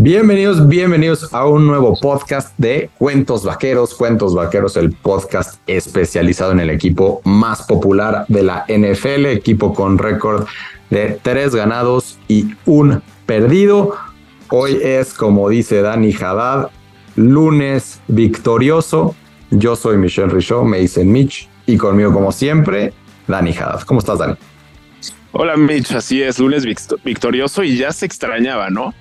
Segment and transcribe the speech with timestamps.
[0.00, 3.96] Bienvenidos, bienvenidos a un nuevo podcast de Cuentos Vaqueros.
[3.96, 9.98] Cuentos Vaqueros, el podcast especializado en el equipo más popular de la NFL, equipo con
[9.98, 10.46] récord
[10.90, 13.96] de tres ganados y un perdido.
[14.50, 16.70] Hoy es, como dice Dani Haddad,
[17.16, 19.16] lunes victorioso.
[19.50, 22.92] Yo soy Michelle Richaud, me dicen Mitch, y conmigo, como siempre,
[23.26, 23.80] Dani Haddad.
[23.80, 24.34] ¿Cómo estás, Dani?
[25.32, 25.90] Hola, Mitch.
[25.90, 26.64] Así es, lunes
[27.02, 28.94] victorioso y ya se extrañaba, ¿no?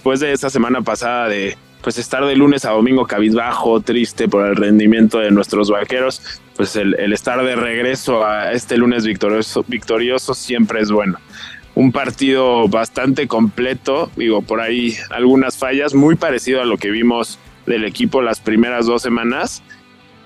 [0.00, 4.46] Después de esa semana pasada de pues estar de lunes a domingo cabizbajo, triste por
[4.46, 10.32] el rendimiento de nuestros vaqueros, pues el, estar de regreso a este lunes victorioso, victorioso
[10.32, 11.18] siempre es bueno.
[11.74, 17.38] Un partido bastante completo, digo, por ahí algunas fallas, muy parecido a lo que vimos
[17.66, 19.62] del equipo las primeras dos semanas,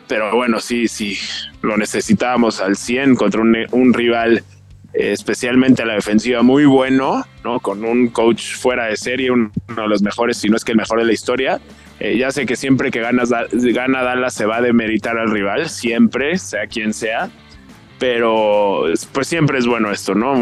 [0.06, 1.19] pero bueno, sí, sí,
[1.62, 4.45] lo necesitábamos al 100 contra un rival
[4.94, 7.60] especialmente a la defensiva, muy bueno, ¿no?
[7.60, 10.78] Con un coach fuera de serie, uno de los mejores, si no es que el
[10.78, 11.60] mejor de la historia.
[12.00, 15.69] Eh, ya sé que siempre que ganas, gana Dallas se va a demeritar al rival,
[15.69, 17.30] siempre, sea quien sea,
[17.98, 20.34] pero pues siempre es bueno esto, ¿no?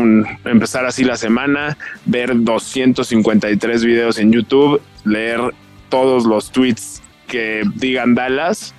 [0.45, 5.41] empezar así la semana, ver 253 videos en YouTube, leer
[5.89, 8.75] todos los tweets que digan Dallas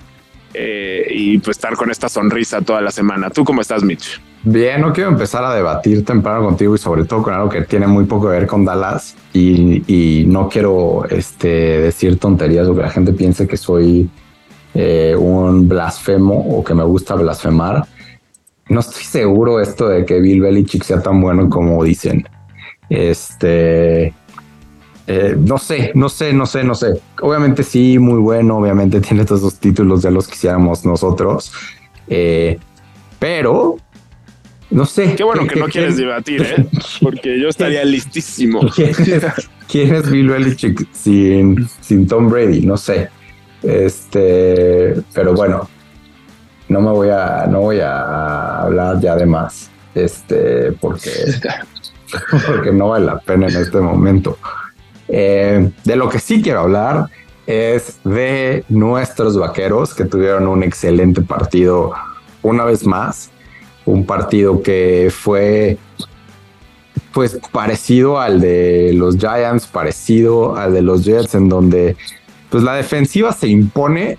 [0.52, 3.30] eh, y pues estar con esta sonrisa toda la semana.
[3.30, 4.20] ¿Tú cómo estás, Mitch?
[4.46, 7.86] Bien, no quiero empezar a debatir temprano contigo y sobre todo con algo que tiene
[7.86, 12.90] muy poco que ver con Dallas y, no quiero este, decir tonterías o que la
[12.90, 14.10] gente piense que soy
[14.74, 17.86] eh, un blasfemo o que me gusta blasfemar.
[18.68, 22.28] No estoy seguro esto de que Bill Belichick sea tan bueno como dicen.
[22.90, 24.12] Este,
[25.06, 27.00] eh, no sé, no sé, no sé, no sé.
[27.22, 28.58] Obviamente sí, muy bueno.
[28.58, 31.50] Obviamente tiene todos esos títulos de los que quisiéramos nosotros.
[32.08, 32.58] Eh,
[33.18, 33.76] pero
[34.74, 35.14] no sé.
[35.14, 36.66] Qué bueno que no quieres debatir, ¿eh?
[37.00, 38.60] Porque yo estaría listísimo.
[39.68, 42.62] ¿Quién es, Bill Belichick sin, sin Tom Brady?
[42.62, 43.08] No sé.
[43.62, 45.68] Este, pero bueno,
[46.68, 49.70] no me voy a, no voy a hablar ya de más.
[49.94, 51.10] Este, porque,
[52.46, 54.38] porque no vale la pena en este momento.
[55.06, 57.06] Eh, de lo que sí quiero hablar
[57.46, 61.92] es de nuestros vaqueros que tuvieron un excelente partido
[62.42, 63.30] una vez más
[63.86, 65.78] un partido que fue
[67.12, 71.96] pues parecido al de los Giants, parecido al de los Jets, en donde
[72.50, 74.18] pues la defensiva se impone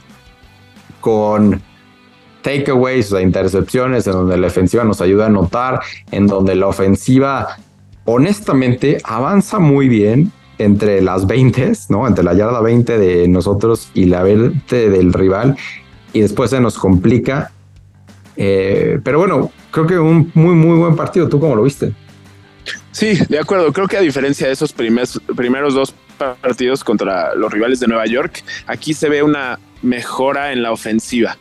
[1.01, 1.61] con
[2.41, 6.67] takeaways, o sea, intercepciones, en donde la defensiva nos ayuda a anotar, en donde la
[6.67, 7.57] ofensiva
[8.05, 12.07] honestamente avanza muy bien entre las 20, ¿no?
[12.07, 15.57] Entre la yarda 20 de nosotros y la 20 del rival,
[16.13, 17.51] y después se nos complica
[18.37, 21.29] eh, pero bueno, creo que un muy, muy buen partido.
[21.29, 21.93] ¿Tú cómo lo viste?
[22.91, 23.71] Sí, de acuerdo.
[23.73, 28.05] Creo que a diferencia de esos primeros, primeros dos partidos contra los rivales de Nueva
[28.05, 31.37] York, aquí se ve una mejora en la ofensiva.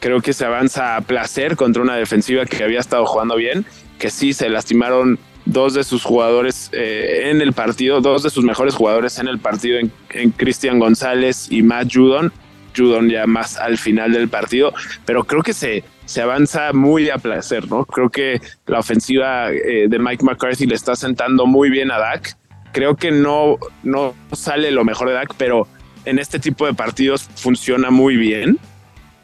[0.00, 3.64] Creo que se avanza a placer contra una defensiva que había estado jugando bien,
[3.98, 8.44] que sí se lastimaron dos de sus jugadores eh, en el partido, dos de sus
[8.44, 12.32] mejores jugadores en el partido, en, en Cristian González y Matt Judon.
[12.76, 14.72] Judon ya más al final del partido,
[15.04, 17.84] pero creo que se, se avanza muy a placer, ¿no?
[17.84, 22.36] Creo que la ofensiva eh, de Mike McCarthy le está sentando muy bien a Dak.
[22.72, 25.66] Creo que no, no sale lo mejor de Dak, pero
[26.04, 28.58] en este tipo de partidos funciona muy bien,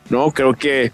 [0.08, 0.30] ¿no?
[0.30, 0.92] Creo que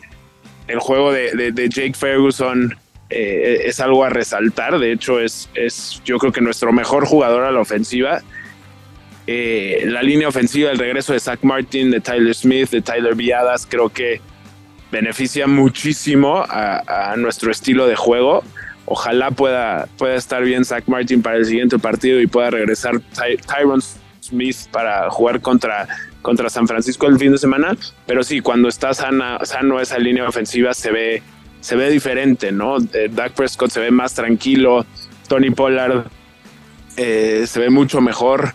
[0.66, 2.76] el juego de, Jake Ferguson
[3.10, 4.78] eh, es algo a resaltar.
[4.78, 8.22] De hecho, es, es yo creo que nuestro mejor jugador a la ofensiva.
[9.26, 13.66] Eh, la línea ofensiva, el regreso de Zach Martin, de Tyler Smith, de Tyler Viadas,
[13.66, 14.20] creo que
[14.90, 18.44] beneficia muchísimo a, nuestro estilo de juego.
[18.84, 23.00] Ojalá pueda, pueda estar bien Zach Martin para el siguiente partido y pueda regresar
[23.46, 23.82] Tyron
[24.20, 25.88] Smith para jugar contra,
[26.22, 27.76] contra San Francisco el fin de semana.
[28.06, 31.22] Pero sí, cuando está sana, sano esa línea ofensiva se ve,
[31.60, 32.78] se ve diferente, ¿no?
[32.78, 34.86] Eh, Dak Prescott se ve más tranquilo,
[35.28, 36.06] Tony Pollard
[36.96, 38.54] eh, se ve mucho mejor.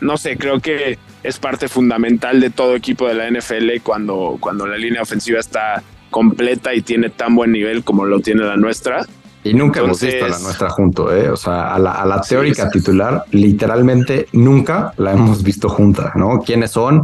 [0.00, 4.66] No sé, creo que es parte fundamental de todo equipo de la NFL cuando, cuando
[4.66, 9.06] la línea ofensiva está completa y tiene tan buen nivel como lo tiene la nuestra.
[9.42, 11.30] Y nunca hemos visto a la nuestra junto, ¿eh?
[11.30, 16.40] O sea, a la, teórica titular, literalmente nunca la hemos visto junta, ¿no?
[16.40, 17.02] ¿Quiénes son?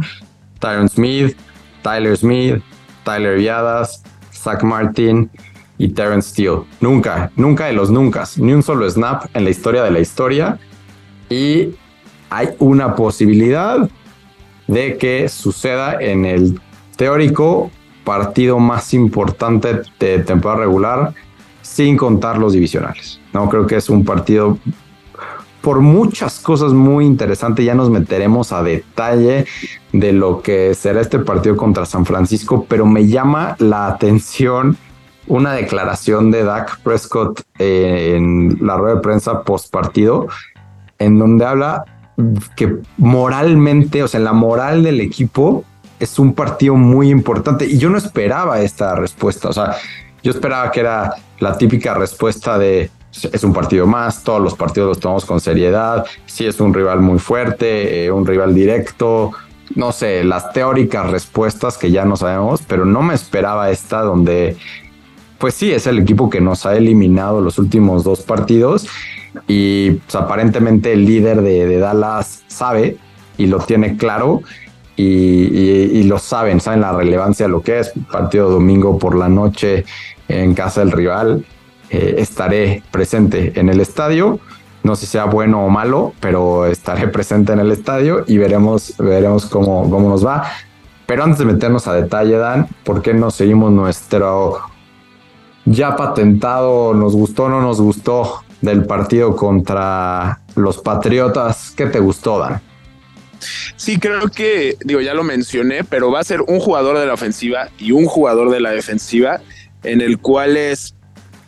[0.59, 1.35] Tyron Smith,
[1.81, 2.61] Tyler Smith,
[3.03, 5.31] Tyler Viadas, Zach Martin
[5.79, 6.61] y Terrence Steele.
[6.79, 10.59] Nunca, nunca de los nunca, ni un solo snap en la historia de la historia.
[11.29, 11.69] Y
[12.29, 13.89] hay una posibilidad
[14.67, 16.59] de que suceda en el
[16.95, 17.71] teórico
[18.03, 21.13] partido más importante de temporada regular
[21.61, 23.19] sin contar los divisionales.
[23.33, 24.57] No creo que es un partido
[25.61, 27.65] por muchas cosas muy interesantes.
[27.65, 29.45] Ya nos meteremos a detalle
[29.91, 34.77] de lo que será este partido contra San Francisco, pero me llama la atención
[35.27, 40.27] una declaración de Dak Prescott en la rueda de prensa post partido,
[40.99, 41.83] en donde habla
[42.55, 45.63] que moralmente, o sea, la moral del equipo
[45.99, 47.65] es un partido muy importante.
[47.65, 49.75] Y yo no esperaba esta respuesta, o sea,
[50.23, 52.91] yo esperaba que era la típica respuesta de
[53.23, 57.01] es un partido más, todos los partidos los tomamos con seriedad, si es un rival
[57.01, 59.31] muy fuerte, eh, un rival directo,
[59.75, 64.57] no sé, las teóricas respuestas que ya no sabemos, pero no me esperaba esta donde,
[65.39, 68.87] pues sí, es el equipo que nos ha eliminado los últimos dos partidos
[69.47, 72.97] y pues, aparentemente el líder de, Dallas sabe
[73.37, 74.41] y lo tiene claro
[74.95, 77.93] y, lo saben, saben la relevancia de lo que es.
[78.11, 79.85] Partido domingo por la noche
[80.27, 81.45] en casa del rival.
[81.89, 84.39] Eh, estaré presente en el estadio.
[84.83, 88.95] No sé si sea bueno o malo, pero estaré presente en el estadio y veremos,
[88.97, 90.45] veremos cómo, cómo nos va.
[91.05, 94.59] Pero antes de meternos a detalle, Dan, ¿por qué no seguimos nuestro
[95.69, 101.73] ya patentado, nos gustó o no nos gustó del partido contra los Patriotas?
[101.75, 102.61] ¿Qué te gustó, Dan?
[103.75, 107.13] Sí, creo que, digo, ya lo mencioné, pero va a ser un jugador de la
[107.13, 109.41] ofensiva y un jugador de la defensiva
[109.83, 110.95] en el cual es,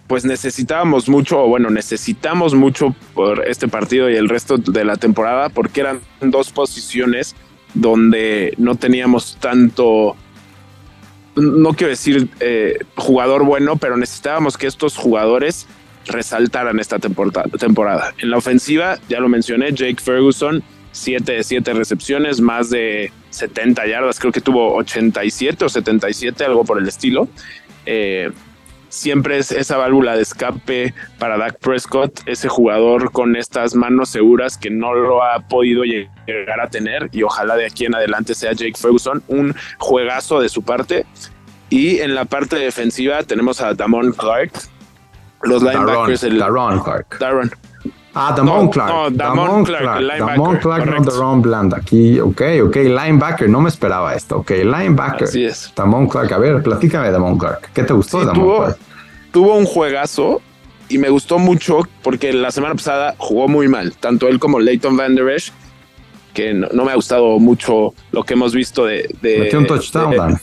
[0.08, 4.96] pues necesitábamos mucho, o bueno, necesitamos mucho por este partido y el resto de la
[4.96, 7.36] temporada, porque eran dos posiciones
[7.74, 10.16] donde no teníamos tanto,
[11.36, 15.68] no quiero decir eh, jugador bueno, pero necesitábamos que estos jugadores
[16.10, 18.14] resaltaran esta temporada.
[18.18, 23.88] En la ofensiva, ya lo mencioné, Jake Ferguson 7 de 7 recepciones, más de 70
[23.88, 27.28] yardas, creo que tuvo 87 o 77, algo por el estilo.
[27.86, 28.32] Eh,
[28.90, 34.58] siempre es esa válvula de escape para Dak Prescott, ese jugador con estas manos seguras
[34.58, 38.54] que no lo ha podido llegar a tener y ojalá de aquí en adelante sea
[38.54, 41.06] Jake Ferguson, un juegazo de su parte.
[41.70, 44.52] Y en la parte defensiva tenemos a Damon Clark,
[45.44, 46.24] los linebackers.
[46.24, 47.58] el, Clark.
[48.16, 48.92] Ah, Damon Clark.
[48.92, 50.20] No, Damon, Clark, Clark.
[50.20, 51.74] Damon Clark, no Daron Bland.
[51.76, 53.48] Aquí, ok, ok, linebacker.
[53.48, 54.38] No me esperaba esto.
[54.38, 55.28] Ok, linebacker.
[55.28, 55.72] Así es.
[55.76, 56.34] Damon Clark.
[56.34, 57.70] A ver, platícame de Damon Clark.
[57.74, 58.78] ¿Qué te gustó de Damon tuvo, Clark?
[59.32, 60.42] Tuvo un juegazo
[60.90, 63.94] y me gustó mucho porque la semana pasada jugó muy mal.
[63.96, 65.54] Tanto él como Leighton Van Der Esch,
[66.34, 69.16] que no, me ha gustado mucho lo que hemos visto de.
[69.22, 70.40] de Metió un touchdown,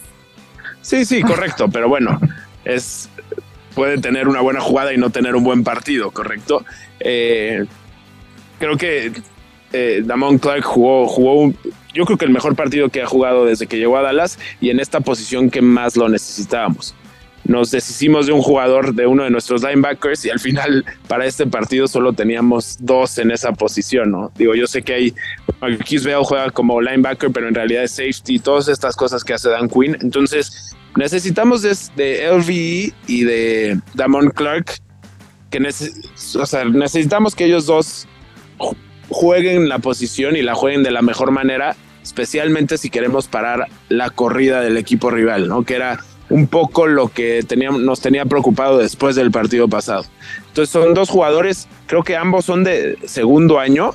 [0.82, 1.68] Sí, sí, correcto.
[1.68, 2.20] pero bueno,
[2.64, 3.10] es
[3.76, 6.64] puede tener una buena jugada y no tener un buen partido, ¿correcto?
[6.98, 7.62] Eh,
[8.58, 9.12] creo que
[9.74, 11.52] eh, Damon Clark jugó, jugó
[11.92, 14.70] yo creo que el mejor partido que ha jugado desde que llegó a Dallas y
[14.70, 16.94] en esta posición que más lo necesitábamos.
[17.44, 21.46] Nos deshicimos de un jugador de uno de nuestros linebackers y al final para este
[21.46, 24.32] partido solo teníamos dos en esa posición, ¿no?
[24.36, 25.14] Digo, yo sé que hay
[25.60, 29.50] Marquis Bell juega como linebacker, pero en realidad es safety, todas estas cosas que hace
[29.50, 29.96] Dan Quinn.
[30.00, 34.78] Entonces, necesitamos de, de LVE y de Damon Clark,
[35.50, 35.58] que
[36.38, 38.06] o sea, necesitamos que ellos dos
[39.08, 44.10] jueguen la posición y la jueguen de la mejor manera, especialmente si queremos parar la
[44.10, 45.64] corrida del equipo rival, ¿no?
[45.64, 50.04] Que era un poco lo que teníamos, nos tenía preocupado después del partido pasado.
[50.48, 53.94] Entonces son dos jugadores, creo que ambos son de segundo año,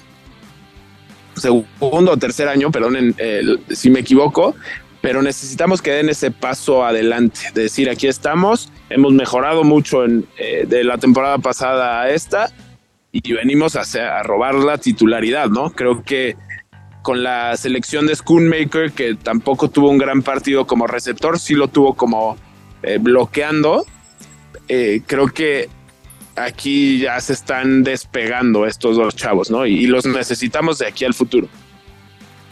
[1.35, 3.15] segundo o tercer año, perdón,
[3.69, 4.55] si me equivoco,
[5.01, 10.25] pero necesitamos que den ese paso adelante, de decir, aquí estamos, hemos mejorado mucho en,
[10.37, 12.51] eh, de la temporada pasada a esta
[13.11, 15.71] y venimos a, a robar la titularidad, ¿no?
[15.71, 16.37] Creo que
[17.01, 21.67] con la selección de Schoonmaker, que tampoco tuvo un gran partido como receptor, sí lo
[21.67, 22.37] tuvo como
[22.83, 23.85] eh, bloqueando,
[24.67, 25.69] eh, creo que
[26.35, 29.65] aquí ya se están despegando estos dos chavos, ¿no?
[29.65, 31.47] Y, los necesitamos de aquí al futuro.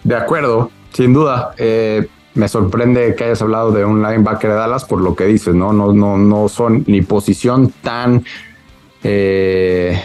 [0.04, 1.54] De acuerdo, sin duda.
[1.58, 2.08] Eh,
[2.40, 5.74] me sorprende que hayas hablado de un linebacker de Dallas por lo que dices, ¿no?
[5.74, 8.24] No, no, no son ni posición tan
[9.04, 10.02] eh,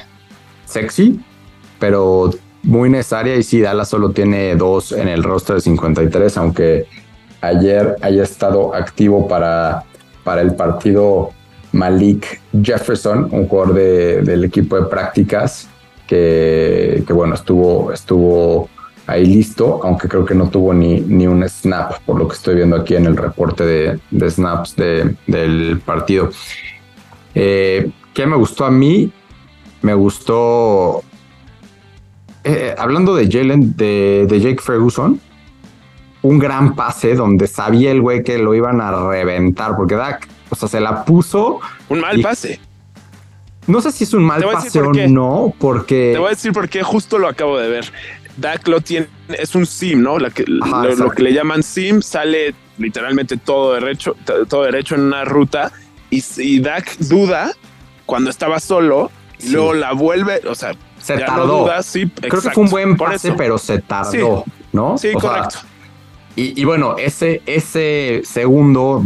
[0.64, 1.20] sexy,
[1.78, 2.30] pero
[2.64, 3.36] muy necesaria.
[3.36, 6.86] Y sí, Dallas solo tiene dos en el roster de 53, aunque
[7.40, 9.84] ayer haya estado activo para,
[10.24, 11.30] para el partido
[11.70, 15.68] Malik Jefferson, un jugador del equipo de prácticas
[16.08, 18.68] que, que, bueno, estuvo, estuvo
[19.06, 22.56] ahí listo, aunque creo que no tuvo ni, ni un snap, por lo que estoy
[22.56, 23.64] viendo aquí en el reporte
[24.10, 26.30] de, snaps del partido.
[27.34, 29.10] Eh, ¿Qué me gustó a mí?
[29.82, 31.02] Me gustó,
[32.44, 35.20] eh, hablando de Jalen, de, de Jake Ferguson,
[36.22, 40.56] un gran pase donde sabía el güey que lo iban a reventar, porque Dak o
[40.56, 41.60] sea, se la puso.
[41.88, 42.60] Un mal pase.
[43.66, 46.12] No sé si es un mal pase o no, porque.
[46.12, 47.92] Te voy a decir por qué, justo lo acabo de ver.
[48.36, 50.18] Dak lo tiene, es un sim, ¿no?
[50.18, 54.16] lo, que le llaman sim sale literalmente todo derecho,
[54.48, 55.72] todo derecho en una ruta
[56.10, 57.52] y, y Dak duda
[58.06, 59.10] cuando estaba solo,
[59.40, 61.70] y luego la vuelve, o sea, se tardó.
[61.82, 64.98] sí, Creo que fue un buen pase, pero se tardó, ¿no?
[64.98, 65.58] Sí, correcto.
[66.36, 69.00] Y, bueno, ese, ese segundo,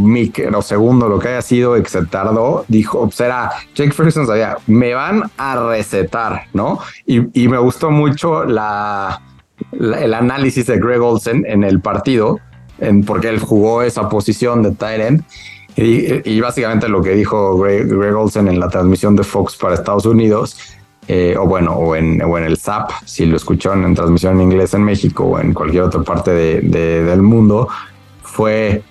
[0.55, 1.89] o segundo, lo que haya sido que
[2.69, 3.17] dijo, pues
[3.75, 6.81] Jake Ferguson sabía, me van a recetar, ¿no?
[7.07, 9.21] Y, y me gustó mucho la,
[9.79, 12.41] el análisis de Greg Olsen en el partido,
[12.79, 15.25] en, porque él jugó esa posición de tight end.
[15.81, 20.57] Y, básicamente lo que dijo Greg, Olsen en la transmisión de Fox para Estados Unidos,
[21.11, 24.43] eh, o bueno, o en, o en el SAP, si lo escuchó en, transmisión en
[24.43, 27.67] inglés en México o en cualquier otra parte de, del mundo,
[28.23, 28.83] fue,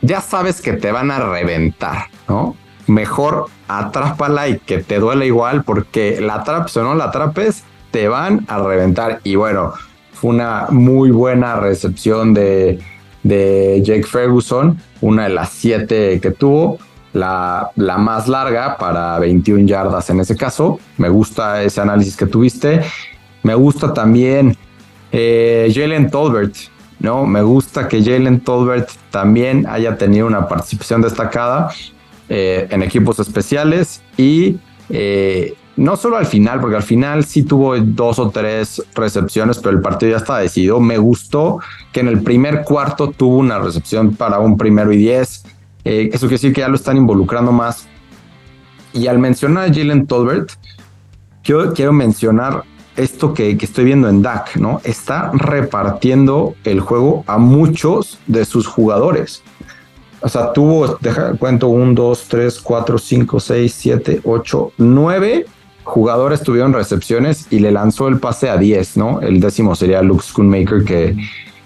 [0.00, 2.56] ya sabes que te van a reventar, ¿no?
[2.86, 8.08] Mejor atrápala y que te duele igual porque la atrapes o no la atrapes, te
[8.08, 9.20] van a reventar.
[9.22, 9.74] Y bueno,
[10.14, 12.80] fue una muy buena recepción de,
[13.22, 16.78] de Jake Ferguson, una de las siete que tuvo,
[17.12, 20.78] la, la, más larga para 21 yardas en ese caso.
[20.98, 22.82] Me gusta ese análisis que tuviste.
[23.42, 24.56] Me gusta también
[25.10, 26.54] eh, Jalen Tolbert,
[27.00, 27.26] ¿no?
[27.26, 31.70] Me gusta que Jalen Tolbert también haya tenido una participación destacada
[32.28, 34.56] eh, en equipos especiales y
[34.88, 39.76] eh, no solo al final, porque al final sí tuvo dos o tres recepciones, pero
[39.76, 40.80] el partido ya está decidido.
[40.80, 41.60] Me gustó
[41.92, 45.44] que en el primer cuarto tuvo una recepción para un primero y diez.
[45.84, 47.86] Eh, eso quiere decir que ya lo están involucrando más.
[48.92, 50.50] Y al mencionar a Jalen Tolbert,
[51.42, 52.64] yo quiero mencionar
[52.96, 54.80] esto que, estoy viendo en DAC, ¿no?
[54.84, 59.42] Está repartiendo el juego a muchos de sus jugadores.
[60.20, 65.46] O sea, tuvo, deja, cuento, un, dos, tres, cuatro, cinco, seis, siete, ocho, nueve
[65.84, 69.20] jugadores tuvieron recepciones y le lanzó el pase a 10, ¿no?
[69.20, 71.16] El décimo sería Luke Schoonmaker que,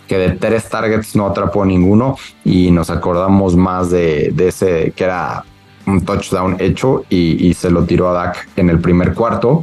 [0.07, 5.45] que de tres targets no atrapó ninguno y nos acordamos más de, ese que era
[5.87, 9.63] un touchdown hecho y, se lo tiró a Dak en el primer cuarto.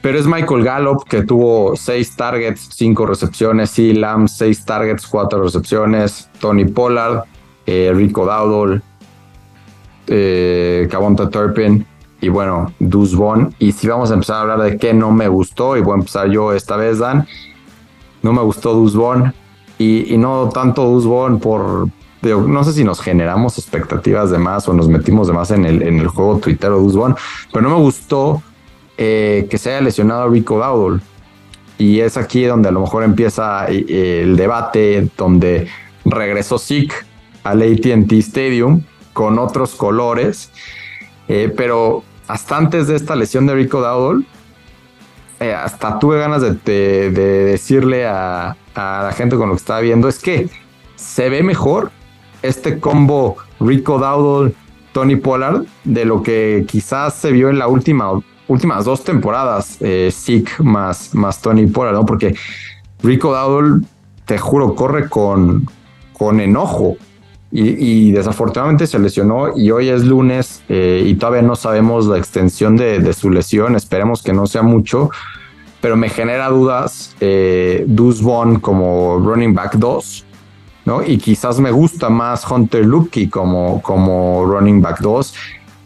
[0.00, 3.70] Pero es Michael Gallup que tuvo seis targets, cinco recepciones.
[3.70, 6.28] Sí, Lamb, seis targets, cuatro recepciones.
[6.40, 7.22] Tony Pollard,
[7.66, 8.82] eh, Rico Dowdle,
[10.08, 10.88] eh,
[11.30, 11.86] Turpin,
[12.20, 13.54] y bueno, Dusbon.
[13.60, 15.98] Y si vamos a empezar a hablar de qué no me gustó, y voy a
[15.98, 17.26] empezar yo esta vez, Dan,
[18.22, 19.34] no me gustó Dusbon.
[19.78, 21.88] Y, no tanto Dusbon por,
[22.22, 25.82] no sé si nos generamos expectativas de más o nos metimos de más en el,
[25.82, 27.16] en el juego tuitero Dusbon,
[27.52, 28.42] pero no me gustó
[28.96, 31.00] eh, que se haya lesionado a Rico Dowdle.
[31.78, 35.66] Y es aquí donde a lo mejor empieza eh, el debate, donde
[36.04, 36.94] regresó Zeke
[37.42, 40.52] al ATT Stadium con otros colores,
[41.26, 44.24] eh, pero hasta antes de esta lesión de Rico Dowdle,
[45.42, 50.18] eh, hasta tuve ganas de, decirle a, la gente con lo que estaba viendo, es
[50.18, 50.48] que
[50.96, 51.90] se ve mejor
[52.42, 54.54] este combo Rico Dowdle,
[54.92, 60.12] Tony Pollard, de lo que quizás se vio en la última, últimas dos temporadas, eh,
[60.60, 62.06] más, más Tony Pollard, ¿no?
[62.06, 62.34] Porque
[63.02, 63.86] Rico Dowdle,
[64.24, 65.66] te juro, corre con,
[66.12, 66.96] con enojo
[67.54, 72.76] y, desafortunadamente se lesionó y hoy es lunes eh, y todavía no sabemos la extensión
[72.76, 75.10] de, su lesión, esperemos que no sea mucho,
[75.82, 80.24] pero me genera dudas eh, Dusbon como running back 2,
[80.86, 81.02] ¿no?
[81.02, 85.34] Y quizás me gusta más Hunter Lupke como, como running back 2,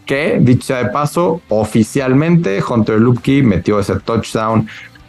[0.05, 4.67] que dicho sea de paso, oficialmente Hunter Lupke metió ese touchdown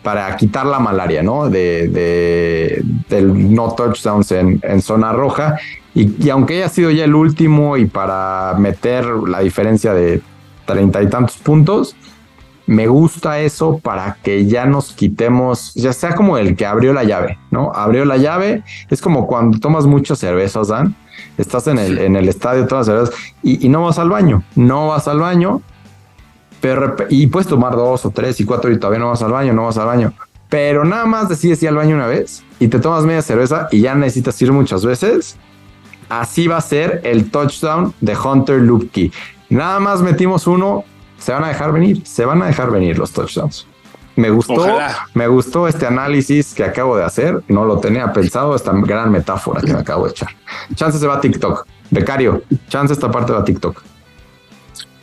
[0.08, 1.50] para quitar la malaria, ¿no?
[1.50, 5.58] De, del no touchdowns en, en zona roja
[5.94, 10.22] y, aunque haya sido ya el último y para meter la diferencia de
[10.64, 11.94] treinta y tantos puntos,
[12.66, 17.04] me gusta eso para que ya nos quitemos, ya sea como el que abrió la
[17.04, 17.70] llave, ¿no?
[17.74, 20.96] Abrió la llave, es como cuando tomas muchas cervezas, Dan,
[21.36, 25.06] estás en el, en el estadio, tomas cervezas y, no vas al baño, no vas
[25.06, 25.60] al baño,
[26.60, 29.52] pero, y puedes tomar dos o tres y cuatro y todavía no vas al baño,
[29.52, 30.12] no vas al baño,
[30.48, 33.80] pero nada más decides ir al baño una vez y te tomas media cerveza y
[33.80, 35.38] ya necesitas ir muchas veces,
[36.08, 39.12] Así va a ser el touchdown de Hunter Lupke.
[39.50, 40.84] Nada más metimos uno,
[41.18, 43.66] se van a dejar venir, se van a dejar venir los touchdowns.
[44.16, 44.66] Me gustó,
[45.14, 47.42] me gustó este análisis que acabo de hacer.
[47.46, 50.30] No lo tenía pensado, esta gran metáfora que me acabo de echar.
[50.74, 51.66] Chance se va a TikTok.
[51.90, 53.80] Becario, chance esta parte va a TikTok.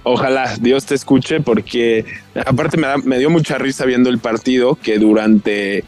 [0.07, 2.05] Ojalá Dios te escuche porque
[2.45, 5.83] aparte me, me dio mucha risa viendo el partido que durante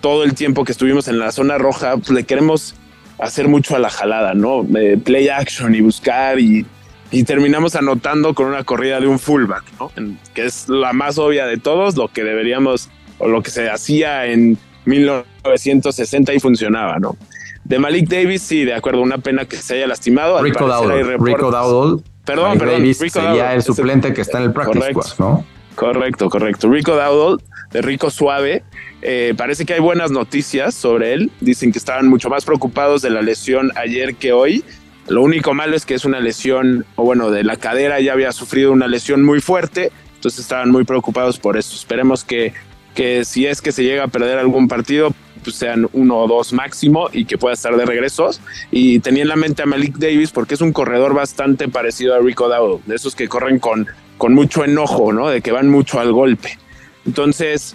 [0.00, 2.74] todo el tiempo que estuvimos en la zona roja pues, le queremos
[3.20, 4.66] hacer mucho a la jalada, ¿no?
[5.04, 6.66] play action y buscar y,
[7.12, 9.92] y terminamos anotando con una corrida de un fullback, ¿no?
[10.34, 14.26] que es la más obvia de todos, lo que deberíamos o lo que se hacía
[14.26, 17.16] en 1960 y funcionaba, ¿no?
[17.62, 20.42] De Malik Davis, sí, de acuerdo, una pena que se haya lastimado.
[20.42, 22.02] Rico Dowdle, Rico Dowdle.
[22.24, 22.80] Perdón, perdón.
[22.80, 25.44] Davis sería el suplente que está en el practice squad, ¿no?
[25.74, 26.70] Correcto, correcto.
[26.70, 28.62] Rico Dowdle, de Rico Suave.
[29.00, 31.30] Eh, parece que hay buenas noticias sobre él.
[31.40, 34.64] Dicen que estaban mucho más preocupados de la lesión ayer que hoy.
[35.08, 38.30] Lo único malo es que es una lesión, o bueno, de la cadera ya había
[38.32, 41.74] sufrido una lesión muy fuerte, entonces estaban muy preocupados por eso.
[41.74, 42.52] Esperemos que,
[42.94, 45.12] que si es que se llega a perder algún partido,
[45.42, 48.40] pues sean uno o dos máximo y que pueda estar de regresos.
[48.70, 52.18] Y tenía en la mente a Malik Davis porque es un corredor bastante parecido a
[52.18, 53.86] Rico Dowdle, de esos que corren con,
[54.18, 55.28] con mucho enojo, ¿no?
[55.28, 56.58] De que van mucho al golpe.
[57.04, 57.74] Entonces,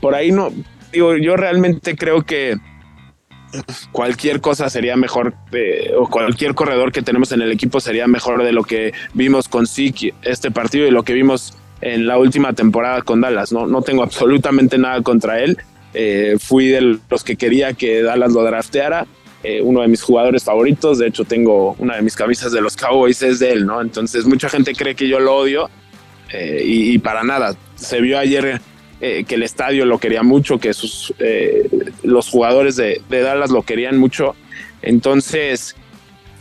[0.00, 0.52] por ahí no,
[0.92, 2.56] digo, yo realmente creo que
[3.92, 5.34] cualquier cosa sería mejor,
[5.96, 9.66] o cualquier corredor que tenemos en el equipo sería mejor de lo que vimos con
[9.66, 13.52] Siki este partido y lo que vimos en la última temporada con Dallas.
[13.52, 15.58] No, no tengo absolutamente nada contra él.
[15.94, 19.06] Eh, fui de los que quería que Dallas lo drafteara.
[19.44, 20.98] Eh, uno de mis jugadores favoritos.
[20.98, 23.80] De hecho, tengo una de mis camisas de los Cowboys es de él, ¿no?
[23.80, 25.70] Entonces, mucha gente cree que yo lo odio
[26.32, 27.56] eh, y, para nada.
[27.76, 28.60] Se vio ayer
[29.00, 31.14] que el estadio lo quería mucho, que sus,
[32.02, 34.34] los jugadores de, de, Dallas lo querían mucho.
[34.82, 35.76] Entonces,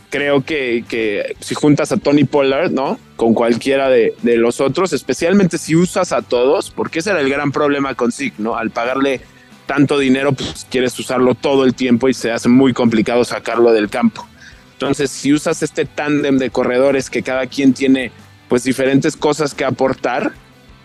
[0.09, 2.99] creo que, que, si juntas a Tony Pollard, ¿no?
[3.15, 7.29] Con cualquiera de, de, los otros, especialmente si usas a todos, porque ese era el
[7.29, 8.57] gran problema con Zig, ¿no?
[8.57, 9.21] Al pagarle
[9.67, 13.89] tanto dinero, pues quieres usarlo todo el tiempo y se hace muy complicado sacarlo del
[13.89, 14.25] campo.
[14.73, 18.11] Entonces, si usas este tándem de corredores que cada quien tiene
[18.47, 20.31] pues diferentes cosas que aportar,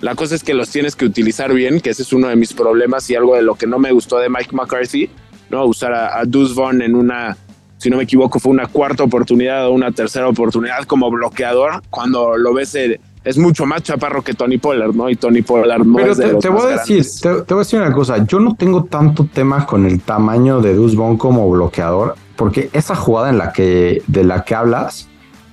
[0.00, 2.52] la cosa es que los tienes que utilizar bien, que ese es uno de mis
[2.52, 5.08] problemas y algo de lo que no me gustó de Mike McCarthy,
[5.48, 5.64] ¿no?
[5.64, 7.36] Usar a, a Deuce Vaughn en una,
[7.78, 12.36] si no me equivoco, fue una cuarta oportunidad o una tercera oportunidad como bloqueador, cuando
[12.36, 12.74] lo ves...
[12.74, 15.08] El, es mucho más chaparro que Tony Pollard, ¿no?
[15.08, 18.24] Y Tony Pollard no Pero te, voy a decir, te, voy a decir una cosa.
[18.26, 23.30] Yo no tengo tanto tema con el tamaño de Deuce como bloqueador, porque esa jugada
[23.30, 25.08] en la que de la que hablas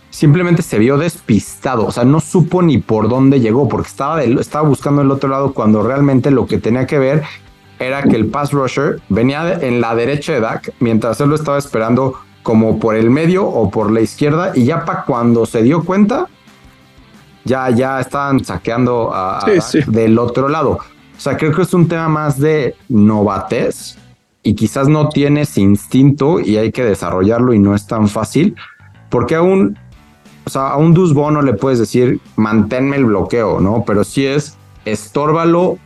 [0.09, 1.85] simplemente se vio despistado.
[1.85, 5.53] O sea, no supo ni por dónde llegó, porque estaba, estaba buscando el otro lado
[5.53, 7.23] cuando realmente lo que tenía que ver
[7.77, 11.57] era que el pass rusher venía en la derecha de Dak, mientras él lo estaba
[11.57, 15.83] esperando como por el medio o por la izquierda, y ya para cuando se dio
[15.83, 16.27] cuenta,
[17.49, 19.43] ya, ya estaban saqueando a,
[19.87, 20.71] del otro lado.
[21.17, 23.97] O sea, creo que es un tema más de novatez
[24.43, 28.55] y quizás no tienes instinto y hay que desarrollarlo y no es tan fácil,
[29.09, 29.77] porque aún,
[30.45, 33.83] o sea, a un Dusbo no le puedes decir manténme el bloqueo, ¿no?
[33.85, 35.77] Pero si es estórbalo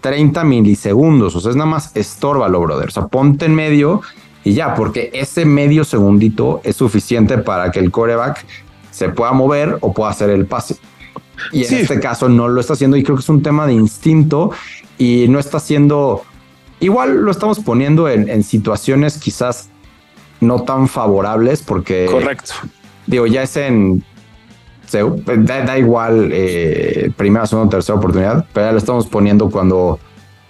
[0.00, 2.88] 30 milisegundos, o sea, es nada más estórbalo, brother.
[2.88, 4.02] O sea, ponte en medio
[4.42, 8.44] y ya, porque ese medio segundito es suficiente para que el coreback
[8.94, 10.76] se pueda mover o pueda hacer el pase.
[11.50, 13.72] Y en este caso no lo está haciendo y creo que es un tema de
[13.72, 14.52] instinto
[14.98, 16.22] y no está haciendo,
[16.78, 19.68] igual lo estamos poniendo en, situaciones quizás
[20.40, 22.06] no tan favorables porque...
[22.08, 22.54] Correcto.
[23.08, 24.04] Digo, ya es en...
[24.92, 29.98] da, igual eh, primera, segunda, tercera oportunidad, pero ya lo estamos poniendo cuando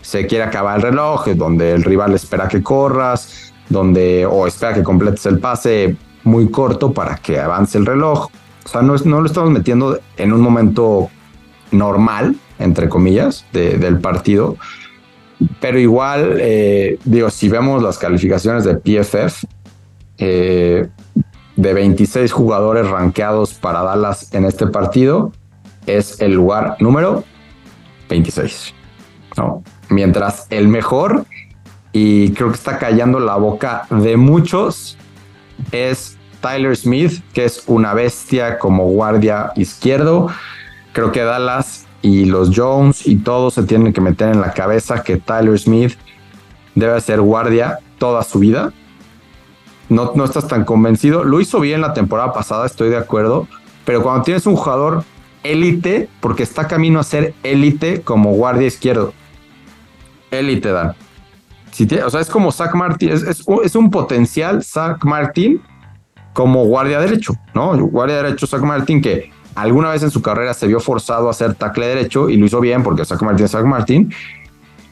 [0.03, 4.83] se quiere acabar el reloj, donde el rival espera que corras, donde o espera que
[4.83, 8.29] completes el pase muy corto para que avance el reloj.
[8.65, 11.11] O sea, no, no lo estamos metiendo en un momento
[11.71, 14.57] normal, entre comillas, del partido.
[15.61, 19.47] Pero igual, eh, digo, si vemos las calificaciones de PFF,
[20.19, 20.89] eh,
[21.57, 25.33] de 26 jugadores rankeados para Dallas en este partido,
[25.87, 27.25] es el lugar número
[28.09, 28.75] 26.
[29.37, 29.63] ¿no?
[29.89, 31.27] Mientras el mejor,
[31.93, 34.97] y creo que está callando la boca de muchos,
[35.71, 36.14] es
[36.45, 40.29] Tyler Smith, que es una bestia como guardia izquierdo.
[40.93, 45.03] Creo que Dallas y los Jones y todos se tienen que meter en la cabeza
[45.03, 45.95] que Tyler Smith
[46.75, 48.75] debe ser guardia toda su vida.
[49.89, 51.25] No, no estás tan convencido.
[51.25, 53.49] Lo hizo bien la temporada pasada, estoy de acuerdo.
[53.87, 55.03] Pero cuando tienes un jugador
[55.45, 59.15] élite, porque está camino a ser élite como guardia izquierdo.
[60.31, 60.95] Élite, Dan
[62.05, 65.61] o sea, es como Zach Martin, es, un potencial Zach Martin
[66.35, 67.75] como guardia derecho, ¿no?
[67.79, 71.55] Guardia derecho Zach Martin que alguna vez en su carrera se vio forzado a hacer
[71.55, 74.13] tackle derecho y lo hizo bien porque Zach Martin es Zach Martin.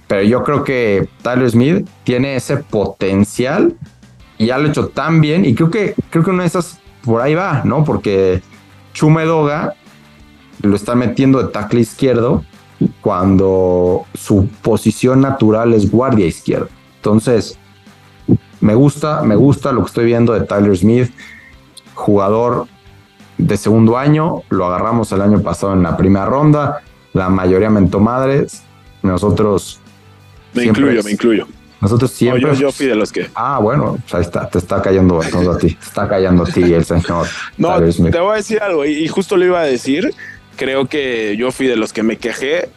[0.06, 3.74] Pero yo creo que Tyler Smith tiene ese potencial
[4.38, 5.44] y ya lo ha hecho tan bien.
[5.44, 7.84] Y creo que, creo que una de esas por ahí va, ¿no?
[7.84, 8.40] Porque
[8.92, 9.74] Chumedoga
[10.62, 12.44] lo está metiendo de tackle izquierdo
[13.00, 16.68] cuando su posición natural es guardia izquierda.
[16.96, 17.58] Entonces,
[18.62, 21.12] me gusta, me gusta lo que estoy viendo de Tyler Smith,
[21.94, 22.66] jugador
[23.36, 27.98] de segundo año, lo agarramos el año pasado en la primera ronda, la mayoría mentó
[27.98, 28.62] madres,
[29.02, 29.80] nosotros...
[30.54, 31.48] Me incluyo, me incluyo.
[31.80, 32.54] Nosotros siempre...
[32.56, 33.28] yo, fui de los que...
[33.34, 35.20] Ah, bueno, pues ahí está, te está cayendo
[35.52, 37.26] a ti, está cayendo a ti el señor.
[37.58, 40.14] No, te voy a decir algo, y justo lo iba a decir,
[40.54, 42.68] creo que yo fui de los que me quejé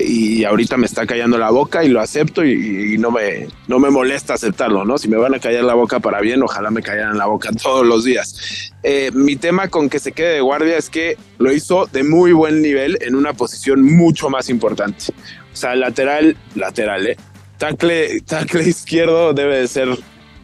[0.00, 3.90] y ahorita me está callando la boca y lo acepto y, no, me, no me
[3.90, 4.98] molesta aceptarlo, ¿no?
[4.98, 7.86] Si me van a callar la boca para bien, ojalá me callaran la boca todos
[7.86, 8.72] los días.
[8.82, 12.32] Eh, mi tema con que se quede de guardia es que lo hizo de muy
[12.32, 15.06] buen nivel en una posición mucho más importante.
[15.52, 17.16] O sea, lateral, lateral, ¿eh?
[17.58, 18.22] Tackle
[18.64, 19.88] izquierdo debe de ser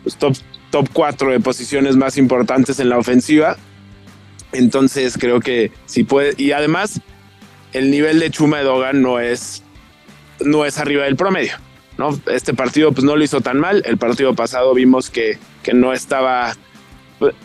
[0.02, 0.36] pues, top,
[0.70, 3.56] top 4 de posiciones más importantes en la ofensiva.
[4.52, 7.00] Entonces creo que si puede, y además
[7.74, 9.62] el nivel de Chuma Dogan no es,
[10.40, 11.52] no es arriba del promedio.
[11.98, 12.18] ¿no?
[12.26, 13.82] Este partido pues no lo hizo tan mal.
[13.84, 16.54] El partido pasado vimos que, que no estaba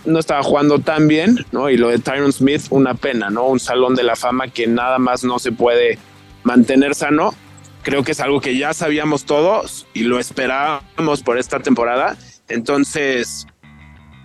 [0.05, 1.69] no estaba jugando tan bien, ¿no?
[1.69, 3.45] Y lo de Tyron Smith, una pena, ¿no?
[3.45, 5.97] Un salón de la fama que nada más no se puede
[6.43, 7.33] mantener sano.
[7.83, 12.17] Creo que es algo que ya sabíamos todos y lo esperábamos por esta temporada.
[12.49, 13.47] Entonces,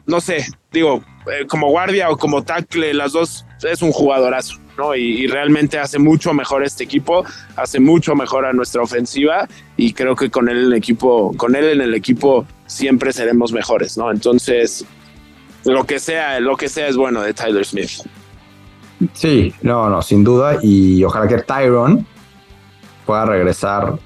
[0.06, 4.63] no sé, digo, eh, como guardia o como tackle, las dos es un jugadorazo.
[4.76, 4.94] ¿No?
[4.94, 7.24] Y, realmente hace mucho mejor este equipo,
[7.56, 11.56] hace mucho mejor a nuestra ofensiva y creo que con él en el equipo, con
[11.56, 14.10] él en el equipo siempre seremos mejores, ¿no?
[14.10, 14.84] Entonces,
[15.64, 17.90] lo que sea, lo que sea es bueno de Tyler Smith.
[19.12, 20.58] Sí, no, no, sin duda.
[20.62, 22.06] Y ojalá que Tyron
[23.04, 23.98] pueda regresar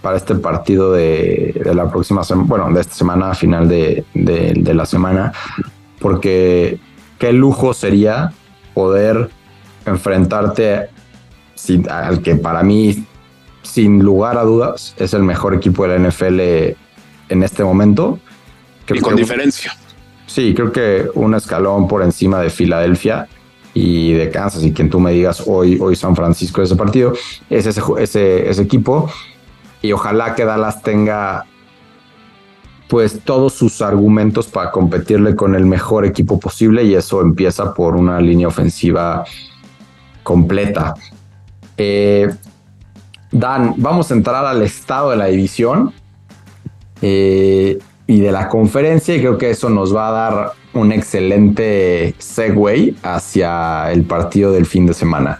[0.00, 4.84] para este partido de, la próxima semana, bueno, de esta semana, final de, de la
[4.84, 5.32] semana,
[6.00, 6.78] porque
[7.18, 8.32] qué lujo sería
[8.74, 9.30] poder
[9.86, 10.88] enfrentarte
[11.88, 13.04] al que para mí,
[13.62, 16.40] sin lugar a dudas, es el mejor equipo de la NFL
[17.28, 18.18] en este momento.
[18.88, 19.76] y con diferencia.
[20.26, 23.28] Sí, creo que un escalón por encima de Filadelfia
[23.74, 27.12] y de Kansas y quien tú me digas hoy, hoy San Francisco ese partido,
[27.50, 29.10] es ese, ese, ese equipo
[29.80, 31.44] y ojalá que Dallas tenga
[32.88, 37.96] pues todos sus argumentos para competirle con el mejor equipo posible y eso empieza por
[37.96, 39.24] una línea ofensiva
[40.22, 40.94] completa.
[41.76, 42.28] Eh,
[43.32, 45.94] Dan, vamos a entrar al estado de la división
[47.00, 52.14] eh, y de la conferencia y creo que eso nos va a dar un excelente
[52.18, 55.38] segue hacia el partido del fin de semana.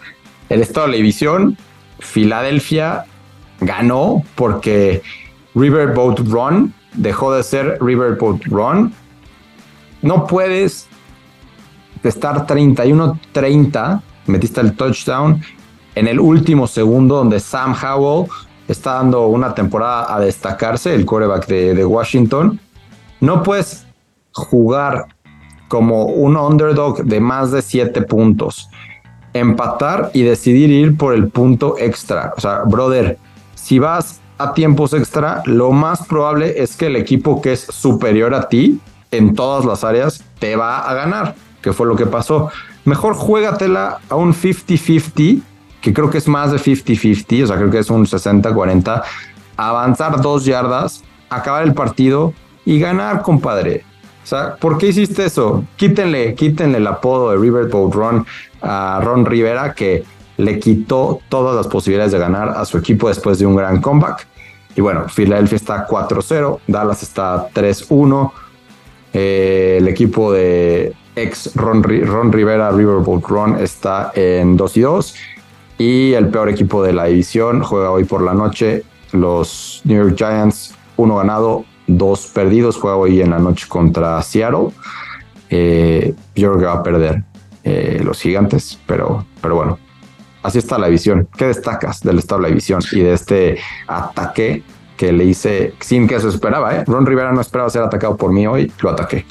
[0.49, 1.55] El estado de la división,
[1.99, 3.05] Filadelfia
[3.61, 5.03] ganó porque
[5.53, 8.91] Riverboat Run dejó de ser Riverboat Run.
[10.01, 10.87] No puedes
[12.03, 15.41] estar 31-30 metiste el touchdown
[15.95, 18.27] en el último segundo donde Sam Howell
[18.67, 22.59] está dando una temporada a destacarse, el quarterback de, Washington.
[23.19, 23.85] No puedes
[24.31, 25.07] jugar
[25.67, 28.69] como un underdog de más de 7 puntos,
[29.33, 32.33] empatar y decidir ir por el punto extra.
[32.37, 33.17] O sea, brother,
[33.55, 38.33] si vas a tiempos extra, lo más probable es que el equipo que es superior
[38.33, 38.79] a ti
[39.11, 42.51] en todas las áreas te va a ganar, que fue lo que pasó
[42.85, 45.41] mejor juégatela a un 50-50,
[45.81, 49.03] que creo que es más de 50-50, o sea, creo que es un 60-40,
[49.57, 52.33] avanzar dos yardas, acabar el partido
[52.65, 53.83] y ganar, compadre.
[54.23, 55.65] O sea, ¿por qué hiciste eso?
[55.75, 58.25] Quítenle, quítenle el apodo de Riverboat Run
[58.61, 60.05] a Ron Rivera, que
[60.37, 64.27] le quitó todas las posibilidades de ganar a su equipo después de un gran comeback.
[64.75, 68.31] Y bueno, Philadelphia está 4-0, Dallas está 3-1.
[69.13, 75.15] Eh, el equipo de ex Ron, Rivera Riverboat Ron está en 2 y 2.
[75.77, 78.83] Y el peor equipo de la división juega hoy por la noche.
[79.11, 82.77] Los New York Giants, uno ganado, dos perdidos.
[82.77, 84.69] Juega hoy en la noche contra Seattle.
[85.49, 87.23] Eh, yo creo que va a perder
[87.63, 89.79] eh, los gigantes, pero, pero bueno,
[90.41, 91.27] así está la división.
[91.37, 94.63] ¿Qué destacas del estado de la división y de este ataque
[94.97, 96.75] que le hice sin que se esperaba?
[96.75, 96.83] ¿eh?
[96.85, 99.25] Ron Rivera no esperaba ser atacado por mí hoy, lo ataqué.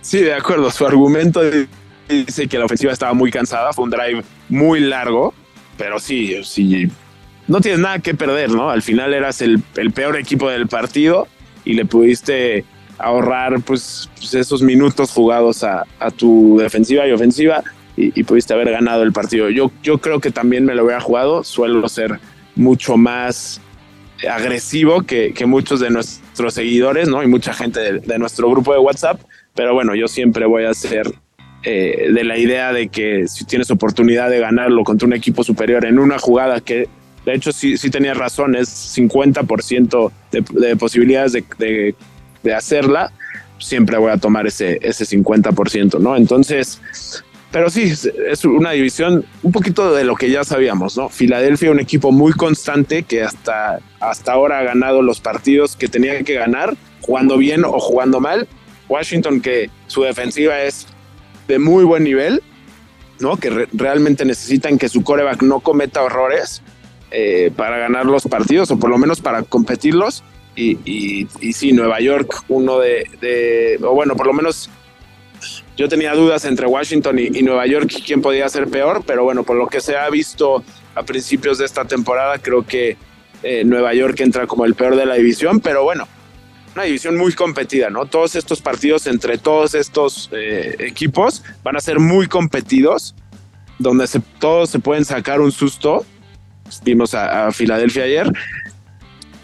[0.00, 0.70] Sí, de acuerdo.
[0.70, 1.40] Su argumento
[2.08, 5.34] dice que la ofensiva estaba muy cansada, fue un drive muy largo,
[5.76, 6.88] pero sí, sí,
[7.48, 8.70] no tienes nada que perder, ¿no?
[8.70, 9.62] Al final eras el,
[9.94, 11.28] peor equipo del partido
[11.64, 12.64] y le pudiste
[12.98, 15.84] ahorrar pues, pues esos minutos jugados a,
[16.16, 17.62] tu defensiva y ofensiva
[17.96, 19.48] y, pudiste haber ganado el partido.
[19.50, 22.20] Yo, yo creo que también me lo hubiera jugado, suelo ser
[22.54, 23.60] mucho más
[24.28, 27.22] agresivo que, muchos de nuestros seguidores, ¿no?
[27.22, 29.20] Y mucha gente de nuestro grupo de WhatsApp.
[29.56, 31.12] Pero bueno, yo siempre voy a ser
[31.64, 35.84] eh, de la idea de que si tienes oportunidad de ganarlo contra un equipo superior
[35.84, 36.88] en una jugada que
[37.24, 41.94] de hecho sí, sí tenía razón, es 50% de, de, posibilidades de,
[42.44, 43.10] de, hacerla,
[43.58, 46.16] siempre voy a tomar ese, ese 50%, ¿no?
[46.16, 46.80] Entonces,
[47.50, 47.92] pero sí,
[48.28, 51.08] es una división un poquito de lo que ya sabíamos, ¿no?
[51.08, 56.22] Filadelfia, un equipo muy constante que hasta, hasta ahora ha ganado los partidos que tenía
[56.22, 58.46] que ganar, jugando bien o jugando mal.
[58.88, 60.86] Washington, que su defensiva es
[61.48, 62.42] de muy buen nivel,
[63.20, 63.36] ¿no?
[63.36, 66.62] Que realmente necesitan que su coreback no cometa errores
[67.10, 70.24] eh, para ganar los partidos o por lo menos para competirlos.
[70.54, 74.70] Y, y, sí, Nueva York, uno de, o bueno, por lo menos
[75.76, 79.56] yo tenía dudas entre Washington y, Nueva York quién podía ser peor, pero bueno, por
[79.56, 82.96] lo que se ha visto a principios de esta temporada, creo que
[83.42, 86.08] eh, Nueva York entra como el peor de la división, pero bueno,
[86.76, 88.06] una división muy competida, ¿no?
[88.06, 93.14] Todos estos partidos entre todos estos eh, equipos van a ser muy competidos,
[93.78, 94.06] donde
[94.38, 96.04] todos se pueden sacar un susto.
[96.84, 98.30] Vimos a Filadelfia ayer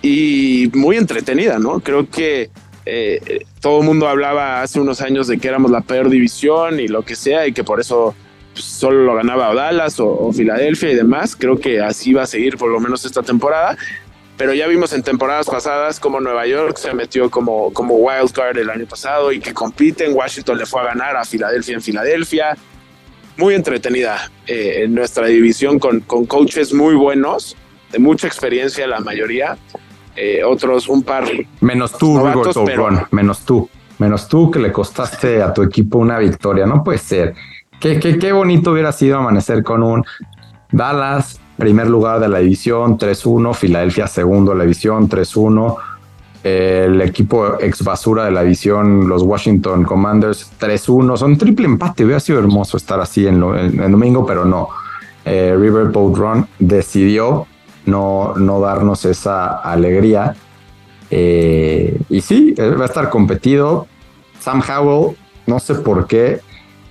[0.03, 1.81] y muy entretenida, ¿no?
[1.81, 2.51] Creo que
[2.85, 6.89] eh, todo el mundo hablaba hace unos años de que éramos la peor división y
[6.89, 8.15] lo que sea, y que por eso
[8.53, 11.37] pues, solo lo ganaba Dallas o, Filadelfia y demás.
[11.37, 13.77] Creo que así va a seguir por lo menos esta temporada.
[14.43, 18.59] Pero ya vimos en temporadas pasadas como Nueva York se metió como, como wild card
[18.59, 20.17] el año pasado y que compiten.
[20.17, 22.57] Washington le fue a ganar a Filadelfia en Filadelfia.
[23.37, 27.57] Muy entretenida eh, en nuestra división con, con coaches muy buenos,
[27.93, 29.57] de mucha experiencia la mayoría
[30.17, 31.23] eh, otros un par.
[31.61, 32.21] Menos tú,
[33.13, 36.67] menos tú, menos tú que le costaste a tu equipo una victoria.
[36.67, 37.37] No puede ser.
[37.79, 40.05] Qué, qué, qué bonito hubiera sido amanecer con un
[40.73, 45.77] Dallas, primer lugar de la división, 3-1, Filadelfia, segundo de la división, 3-1.
[46.43, 51.17] El equipo ex basura de la división, los Washington Commanders, 3-1.
[51.17, 52.05] Son triple empate.
[52.05, 54.71] Hubiera sido hermoso estar así en, el domingo, pero no.
[55.25, 57.47] Eh, Riverboat Run decidió
[57.87, 60.35] no, no darnos esa alegría.
[61.13, 63.87] Eh, y sí, eh, va a estar competido.
[64.41, 66.41] Sam Howell, no sé por qué,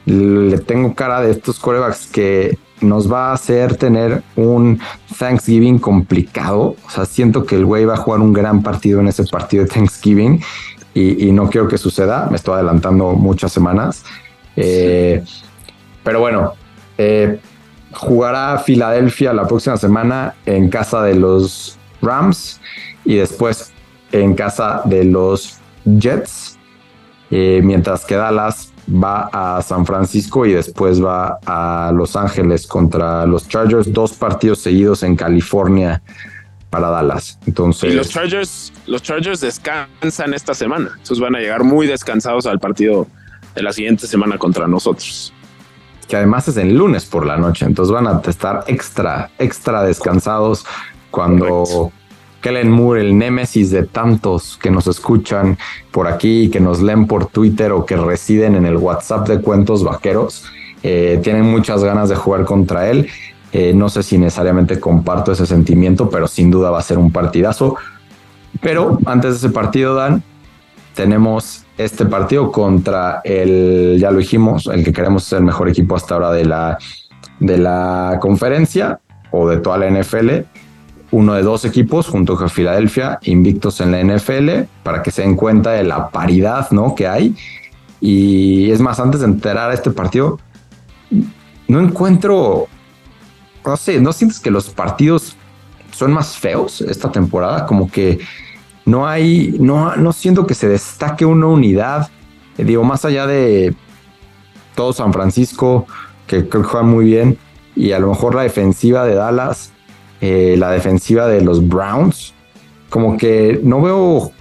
[0.05, 4.79] le tengo cara de estos corebacks que nos va a hacer tener un
[5.17, 6.75] Thanksgiving complicado.
[6.85, 9.63] O sea, siento que el güey va a jugar un gran partido en ese partido
[9.63, 10.41] de Thanksgiving
[10.93, 12.27] y, no quiero que suceda.
[12.29, 14.03] Me estoy adelantando muchas semanas.
[14.55, 15.23] Eh,
[16.03, 16.53] pero bueno,
[17.93, 22.59] jugará Filadelfia la próxima semana en casa de los Rams
[23.05, 23.71] y después
[24.11, 26.57] en casa de los Jets,
[27.29, 33.25] eh, mientras que Dallas va a San Francisco y después va a Los Ángeles contra
[33.25, 36.01] los Chargers, dos partidos seguidos en California
[36.69, 37.37] para Dallas.
[37.45, 42.45] Entonces, y los Chargers, los Chargers descansan esta semana, entonces van a llegar muy descansados
[42.45, 43.07] al partido
[43.55, 45.33] de la siguiente semana contra nosotros.
[46.07, 50.65] que además es el lunes por la noche, entonces van a estar extra, extra descansados
[51.09, 51.91] cuando
[52.41, 55.57] Kellen Moore, el némesis de tantos que nos escuchan
[55.91, 59.83] por aquí, que nos leen por Twitter o que residen en el WhatsApp de Cuentos
[59.83, 60.45] Vaqueros,
[60.83, 63.07] eh, tienen muchas ganas de jugar contra él.
[63.53, 67.11] Eh, no sé si necesariamente comparto ese sentimiento, pero sin duda va a ser un
[67.11, 67.75] partidazo.
[68.61, 70.23] Pero antes de ese partido, Dan,
[70.95, 75.95] tenemos este partido contra el, ya lo dijimos, el que queremos ser el mejor equipo
[75.95, 76.77] hasta ahora de la,
[77.39, 78.99] de la conferencia
[79.31, 80.29] o de toda la NFL.
[81.11, 85.35] Uno de dos equipos junto con Filadelfia, invictos en la NFL, para que se den
[85.35, 86.95] cuenta de la paridad ¿no?
[86.95, 87.35] que hay.
[87.99, 90.39] Y es más, antes de enterar a este partido,
[91.67, 92.67] no encuentro,
[93.65, 95.35] no sé, ¿no sientes que los partidos
[95.91, 97.65] son más feos esta temporada?
[97.65, 98.19] Como que
[98.85, 102.09] no hay, no, no siento que se destaque una unidad.
[102.57, 103.75] Eh, digo, más allá de
[104.75, 105.85] todo San Francisco,
[106.27, 107.37] que creo que juegan muy bien,
[107.75, 109.71] y a lo mejor la defensiva de Dallas,
[110.21, 112.33] eh, la defensiva de los Browns,
[112.89, 114.31] como que no veo,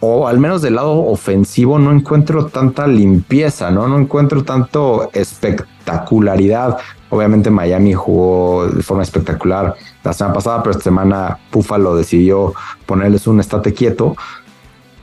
[0.00, 3.86] o al menos del lado ofensivo, no encuentro tanta limpieza, ¿no?
[3.88, 6.78] No encuentro tanto espectacularidad.
[7.10, 12.54] Obviamente Miami jugó de forma espectacular la semana pasada, pero esta semana Buffalo decidió
[12.86, 14.16] ponerles un estate quieto.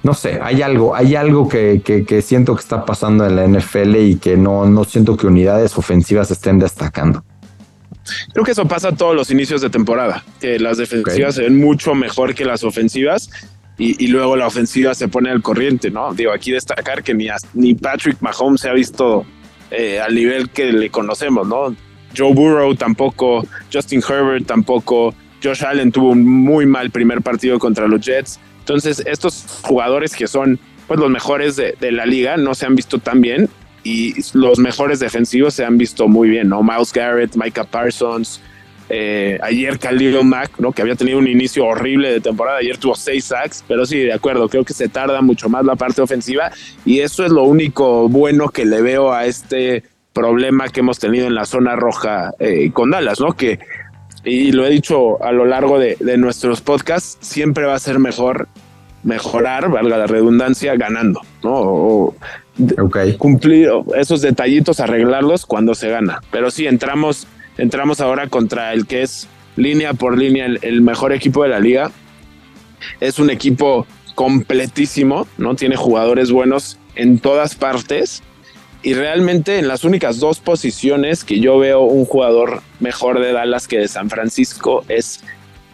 [0.01, 3.95] No sé, hay algo, hay algo que, que, siento que está pasando en la NFL
[3.97, 7.23] y que no, no siento que unidades ofensivas estén destacando.
[8.31, 11.57] Creo que eso pasa a todos los inicios de temporada, que las defensivas se ven
[11.57, 13.29] mucho mejor que las ofensivas
[13.77, 16.13] y, luego la ofensiva se pone al corriente, ¿no?
[16.13, 19.23] Digo, aquí destacar que ni, ni Patrick Mahomes se ha visto
[19.69, 21.75] eh, al nivel que le conocemos, ¿no?
[22.17, 27.87] Joe Burrow tampoco, Justin Herbert tampoco, Josh Allen tuvo un muy mal primer partido contra
[27.87, 28.39] los Jets.
[28.59, 32.99] Entonces, estos jugadores que son pues, los mejores de, la liga no se han visto
[32.99, 33.49] tan bien
[33.87, 36.61] y los mejores defensivos se han visto muy bien, ¿no?
[36.61, 38.41] Miles Garrett, Micah Parsons,
[38.89, 40.73] eh, ayer Khalil Mack, ¿no?
[40.73, 44.11] Que había tenido un inicio horrible de temporada, ayer tuvo seis sacks, pero sí, de
[44.11, 46.51] acuerdo, creo que se tarda mucho más la parte ofensiva
[46.85, 51.27] y eso es lo único bueno que le veo a este problema que hemos tenido
[51.27, 53.37] en la zona roja eh, con Dallas, ¿no?
[53.37, 53.59] Que,
[54.25, 58.49] y lo he dicho a lo largo de, nuestros podcasts, siempre va a ser mejor
[59.03, 62.13] mejorar, valga la redundancia, ganando, ¿no?
[63.17, 66.21] Cumplir esos detallitos, arreglarlos cuando se gana.
[66.31, 71.43] Pero sí, entramos, entramos ahora contra el que es línea por línea el, mejor equipo
[71.43, 71.91] de la liga.
[72.99, 75.55] Es un equipo completísimo, ¿no?
[75.55, 78.23] Tiene jugadores buenos en todas partes.
[78.83, 83.67] Y realmente en las únicas dos posiciones que yo veo un jugador mejor de Dallas
[83.67, 85.23] que de San Francisco es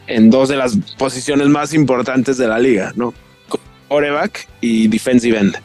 [0.07, 3.13] en dos de las posiciones más importantes de la liga, ¿no?
[3.89, 5.57] Oreback y defensive end.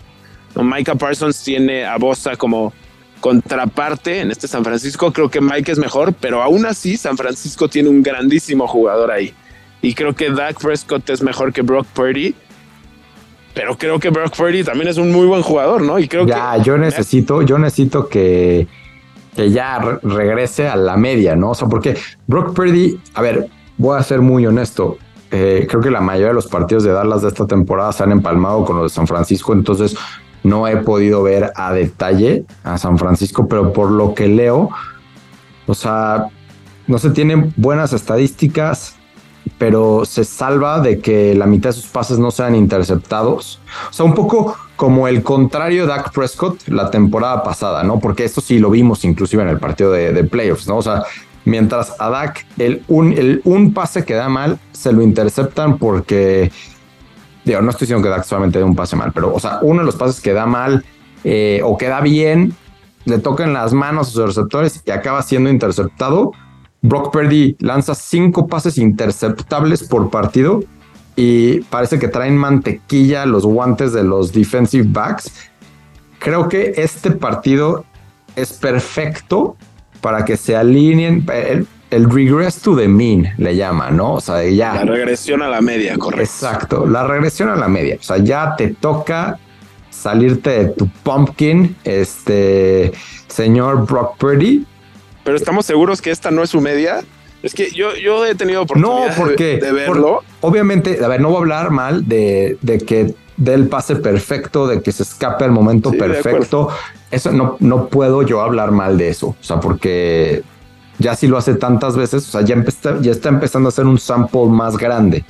[0.55, 2.73] Micah Parsons tiene a Bosa como
[3.21, 5.13] contraparte en este San Francisco.
[5.13, 9.35] Creo que Mike es mejor, pero aún así San Francisco tiene un grandísimo jugador ahí.
[9.83, 12.35] Y creo que Dak Prescott es mejor que Brock Purdy.
[13.55, 15.99] Pero creo que Brock Purdy también es un muy buen jugador, ¿no?
[15.99, 18.69] Y creo ya, yo necesito, yo necesito que,
[19.35, 21.51] que ya regrese a la media, ¿no?
[21.51, 24.99] O sea, porque Brock Purdy, a ver, voy a ser muy honesto.
[25.31, 28.13] Eh, creo que la mayoría de los partidos de Dallas de esta temporada se han
[28.13, 29.95] empalmado con los de San Francisco, entonces
[30.49, 34.71] no he podido ver a detalle a San Francisco, pero por lo que leo,
[35.67, 36.29] o sea,
[36.87, 38.97] no se tienen buenas estadísticas,
[39.59, 43.61] pero se salva de que la mitad de sus pases no sean interceptados.
[43.91, 47.99] O sea, un poco como el contrario de Dak Prescott la temporada pasada, ¿no?
[47.99, 50.77] Porque esto sí lo vimos inclusive en el partido de, playoffs, ¿no?
[50.77, 51.03] O sea,
[51.45, 56.53] mientras a Dak el un, el un pase que da mal se lo interceptan porque
[57.63, 59.87] no estoy diciendo que Dak solamente dé un pase mal, pero, o sea, uno de
[59.87, 60.85] los pases que da mal
[61.25, 62.55] eh, o que da bien,
[63.05, 66.33] le toca en las manos a sus receptores y acaba siendo interceptado.
[66.83, 70.63] Brock Purdy lanza cinco pases interceptables por partido
[71.17, 75.33] y parece que traen mantequilla los guantes de los defensive backs.
[76.19, 77.85] Creo que este partido
[78.37, 79.57] es perfecto
[80.01, 81.27] para que se alineen
[81.91, 84.15] el regress to the mean le llama, ¿no?
[84.15, 84.75] O sea, ya.
[84.75, 86.23] La regresión a la media, correcto.
[86.23, 87.97] Exacto, la regresión a la media.
[87.99, 89.39] O sea, ya te toca
[89.91, 92.93] salirte de tu pumpkin, este
[93.29, 94.67] señor Brock Purdy.
[95.25, 97.01] Pero estamos seguros que esta no es su media.
[97.43, 100.23] Es que yo, yo he tenido oportunidad no, porque, de, verlo.
[100.41, 104.67] obviamente, a ver, no voy a hablar mal de, de que dé el pase perfecto,
[104.67, 106.69] de que se escape al momento perfecto.
[107.11, 109.29] Eso no, no puedo yo hablar mal de eso.
[109.29, 110.43] O sea, porque
[110.99, 112.63] ya si lo hace tantas veces, o sea, ya,
[113.01, 115.25] ya está empezando a hacer un sample más grande.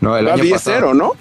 [0.00, 1.12] No, el año 10-0, ¿no?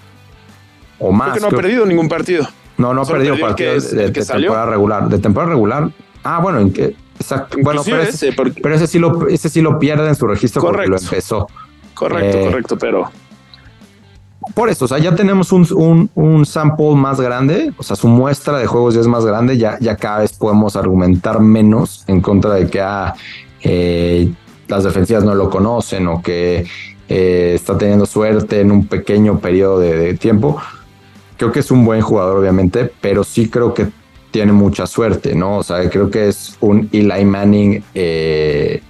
[1.00, 1.30] O más.
[1.30, 2.48] Porque no ha perdido ningún partido.
[2.78, 5.08] No, no ha perdido partidos de, temporada regular.
[5.08, 5.89] De temporada regular.
[6.24, 6.95] Ah, bueno, en que.
[7.19, 7.58] Exacto.
[7.62, 10.88] Bueno, pero ese, pero ese, sí lo, ese sí lo pierde en su registro porque
[10.88, 11.48] lo empezó.
[11.93, 13.10] Correcto, eh, correcto, pero.
[14.54, 18.08] Por eso, o sea, ya tenemos un, un, un, sample más grande, o sea, su
[18.08, 22.21] muestra de juegos ya es más grande, ya, ya cada vez podemos argumentar menos en
[22.21, 23.15] contra de que ah,
[23.67, 24.32] eh,
[24.67, 26.65] las defensivas no lo conocen o que
[27.10, 30.62] eh, está teniendo suerte en un pequeño periodo de, tiempo.
[31.38, 33.88] Creo que es un buen jugador, obviamente, pero sí creo que
[34.30, 35.58] tiene mucha suerte, ¿no?
[35.58, 38.84] O sea, creo que es un Eli Manning eh,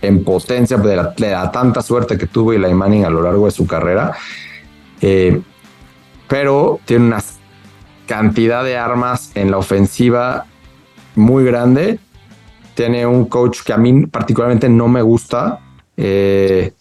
[0.00, 3.66] en potencia, de la, tanta suerte que tuvo Eli Manning a lo largo de su
[3.66, 4.12] carrera.
[6.28, 7.22] pero tiene una
[8.06, 10.46] cantidad de armas en la ofensiva
[11.16, 11.98] muy grande
[12.74, 15.60] tiene un coach que a mí particularmente no me gusta,
[15.96, 16.72] eh,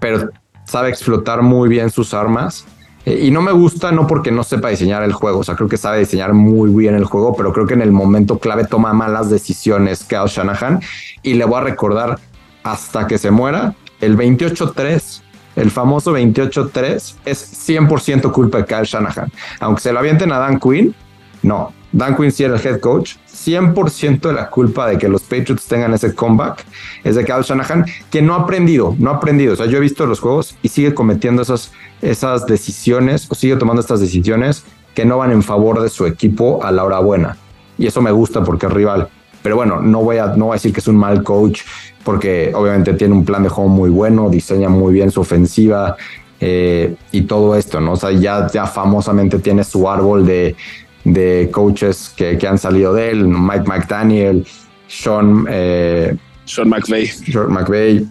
[0.00, 0.30] pero
[0.64, 2.66] sabe explotar muy bien sus armas.
[3.04, 5.68] Eh, y no me gusta no porque no sepa diseñar el juego, o sea, creo
[5.68, 8.92] que sabe diseñar muy bien el juego, pero creo que en el momento clave toma
[8.92, 10.80] malas decisiones Kyle Shanahan.
[11.22, 12.18] Y le voy a recordar
[12.62, 15.22] hasta que se muera, el 28-3
[15.56, 19.30] el famoso 28-3 es 100% culpa de Kyle Shanahan.
[19.60, 20.94] Aunque se lo avienten a Dan Quinn,
[21.42, 21.72] no.
[21.92, 23.16] Dan Quinn sí era el head coach.
[23.28, 26.64] 100% de la culpa de que los Patriots tengan ese comeback
[27.02, 29.54] es de Kyle Shanahan, que no ha aprendido, no ha aprendido.
[29.54, 33.56] O sea, yo he visto los juegos y sigue cometiendo esas, esas decisiones o sigue
[33.56, 34.64] tomando estas decisiones
[34.94, 37.36] que no van en favor de su equipo a la hora buena.
[37.78, 39.08] Y eso me gusta porque es rival.
[39.42, 41.62] Pero bueno, no voy a, no voy a decir que es un mal coach
[42.04, 45.96] porque obviamente tiene un plan de juego muy bueno, diseña muy bien su ofensiva
[46.40, 47.92] eh, y todo esto, ¿no?
[47.92, 50.56] O sea, ya, ya famosamente tiene su árbol de
[51.04, 54.46] de coaches que, han salido de él, Mike McDaniel,
[54.88, 57.06] Sean, eh, Sean McVay.
[57.06, 58.06] Sean McVay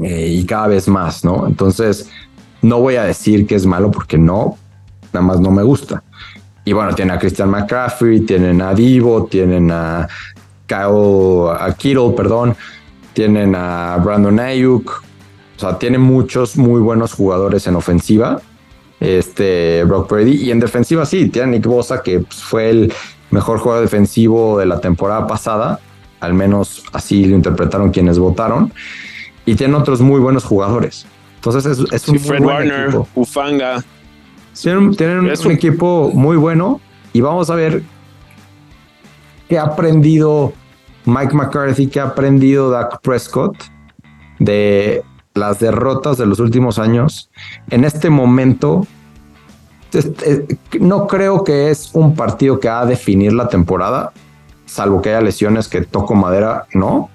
[0.00, 1.46] eh, y cada vez más, ¿no?
[1.46, 2.10] Entonces,
[2.62, 4.58] no voy a decir que es malo porque no,
[5.12, 6.02] nada más no me gusta.
[6.64, 10.08] Y bueno, tienen a Christian McCaffrey, tienen a Divo, tienen a
[10.66, 12.56] Kyle, a Kittle, perdón,
[13.12, 15.02] tienen a Brandon Ayuk,
[15.56, 18.40] o sea, tienen muchos muy buenos jugadores en ofensiva
[19.06, 20.44] este Brock Purdy.
[20.44, 22.92] Y en defensiva sí, tiene Nick Bosa, que pues, fue el,
[23.30, 25.80] mejor jugador defensivo de la temporada pasada,
[26.20, 28.72] al menos así lo interpretaron quienes votaron,
[29.44, 31.06] y tienen otros muy buenos jugadores.
[31.36, 33.84] Entonces es, un Fred Warner, Ufanga.
[34.60, 36.80] Tienen, un, equipo muy bueno
[37.12, 37.82] y vamos a ver
[39.48, 40.54] qué ha aprendido
[41.04, 43.54] Mike McCarthy, qué ha aprendido Dak Prescott
[44.38, 45.04] de
[45.34, 47.30] las derrotas de los últimos años.
[47.68, 48.86] En este momento,
[50.80, 54.12] no creo que es un partido que va a definir la temporada,
[54.66, 57.10] salvo que haya lesiones que toco madera, no.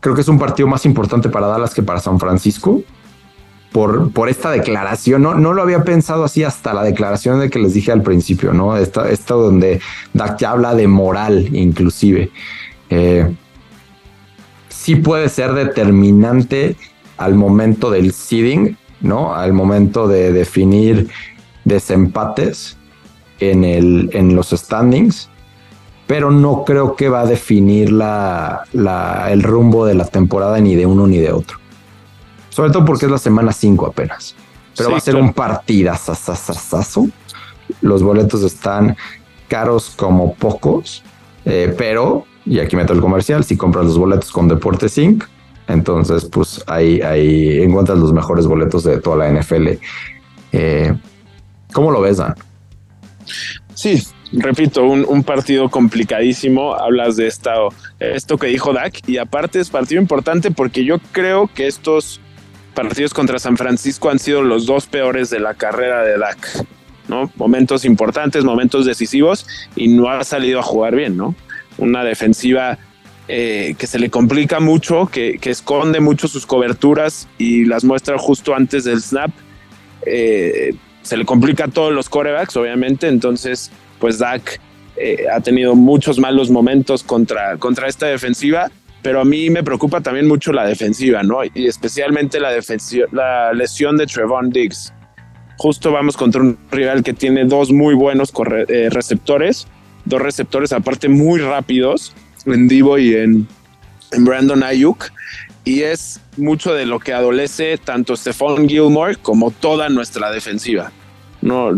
[0.00, 2.82] Creo que es un partido más importante para Dallas que para San Francisco.
[3.72, 7.58] Por, por esta declaración, no, no lo había pensado así hasta la declaración de que
[7.58, 8.76] les dije al principio, ¿no?
[8.76, 9.80] Esta, esta donde
[10.12, 12.30] Dak ya habla de moral, inclusive.
[12.90, 13.34] Eh,
[14.68, 16.76] sí puede ser determinante
[17.16, 19.34] al momento del seeding, ¿no?
[19.34, 21.08] Al momento de definir
[21.64, 22.76] desempates
[23.40, 25.28] en, el, en los standings,
[26.06, 28.64] pero no creo que va a definir la,
[29.30, 31.58] el rumbo de la temporada ni de uno ni de otro.
[32.50, 34.34] Sobre todo porque es la semana 5 apenas.
[34.76, 36.14] Pero va a ser un partidazo.
[37.80, 38.96] Los boletos están
[39.48, 41.02] caros como pocos,
[41.44, 45.24] eh, pero, y aquí meto el comercial, si compras los boletos con Deportes Inc.,
[45.68, 49.68] entonces, pues ahí, ahí encuentras los mejores boletos de toda la NFL.
[50.52, 50.94] Eh,
[51.72, 52.34] ¿Cómo lo ves, Dan?
[53.74, 54.02] Sí,
[54.32, 56.74] repito, un, partido complicadísimo.
[56.74, 57.54] Hablas de esta,
[57.98, 62.20] esto que dijo Dak y aparte es partido importante porque yo creo que estos
[62.74, 66.66] partidos contra San Francisco han sido los dos peores de la carrera de Dak.
[67.08, 67.30] ¿no?
[67.36, 69.46] Momentos importantes, momentos decisivos
[69.76, 71.34] y no ha salido a jugar bien, ¿no?
[71.78, 72.78] Una defensiva
[73.34, 78.54] eh, que se le complica mucho, que, esconde mucho sus coberturas y las muestra justo
[78.54, 79.30] antes del snap.
[80.04, 84.60] Eh, se le complica a todos los corebacks, obviamente, entonces pues Dak
[84.98, 88.70] eh, ha tenido muchos malos momentos contra, contra esta defensiva,
[89.00, 91.38] pero a mí me preocupa también mucho la defensiva, ¿no?
[91.42, 92.50] Y especialmente la,
[93.12, 94.92] la lesión de Trevon Diggs.
[95.56, 98.30] Justo vamos contra un rival que tiene dos muy buenos
[98.90, 99.66] receptores,
[100.04, 102.12] dos receptores aparte muy rápidos,
[102.46, 103.48] en Divo y en,
[104.18, 105.10] Brandon Ayuk.
[105.64, 110.92] Y es mucho de lo que adolece tanto Stephon Gilmore como toda nuestra defensiva.
[111.40, 111.70] No,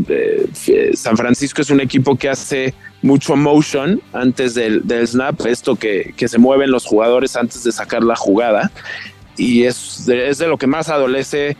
[0.94, 6.28] San Francisco es un equipo que hace mucho motion antes del, snap, esto que, que,
[6.28, 8.70] se mueven los jugadores antes de sacar la jugada.
[9.36, 11.56] Y es es de lo que más adolece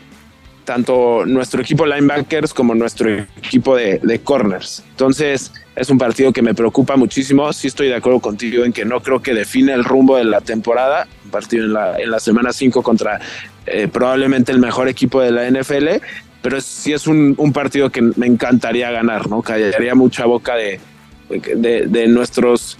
[0.65, 4.83] tanto nuestro equipo linebackers como nuestro equipo de, corners.
[4.91, 7.53] Entonces, es un partido que me preocupa muchísimo.
[7.53, 10.41] Sí estoy de acuerdo contigo en que no creo que define el rumbo de la
[10.41, 11.07] temporada.
[11.25, 13.21] Un partido en la, en la semana 5 contra
[13.67, 15.89] eh, probablemente el mejor equipo de la NFL,
[16.43, 19.43] pero sí es un, partido que me encantaría ganar, ¿no?
[19.43, 20.81] Callaría mucha boca de,
[21.29, 22.79] de, de nuestros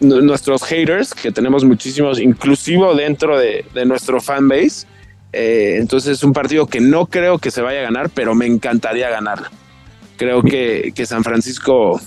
[0.00, 4.86] nuestros haters, que tenemos muchísimos, inclusive dentro de, de nuestro fanbase,
[5.32, 8.46] eh, entonces es un partido que no creo que se vaya a ganar, pero me
[8.46, 9.48] encantaría ganarlo.
[10.16, 12.00] Creo que, San Francisco,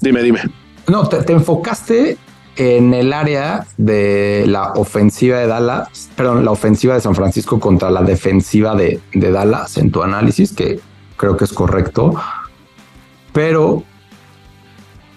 [0.00, 0.42] dime, dime.
[0.88, 2.18] No, te, enfocaste
[2.56, 7.90] en el área de la ofensiva de Dallas, perdón, la ofensiva de San Francisco contra
[7.90, 10.80] la defensiva de, Dallas en tu análisis, que
[11.16, 12.14] creo que es correcto,
[13.32, 13.82] pero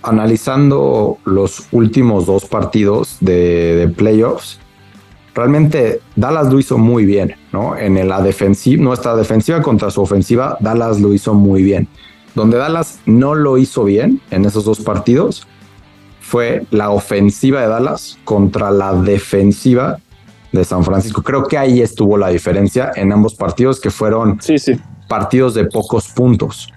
[0.03, 4.59] analizando los últimos dos partidos de, de playoffs,
[5.37, 7.77] realmente Dallas lo hizo muy bien, ¿no?
[7.77, 11.87] En la defensiva, nuestra defensiva contra su ofensiva, Dallas lo hizo muy bien.
[12.33, 15.47] Donde Dallas no lo hizo bien en esos dos partidos
[16.19, 19.99] fue la ofensiva de Dallas contra la defensiva
[20.51, 21.21] de San Francisco.
[21.21, 24.73] Creo que ahí estuvo la diferencia en ambos partidos que fueron sí, sí.
[25.07, 26.73] partidos de pocos puntos.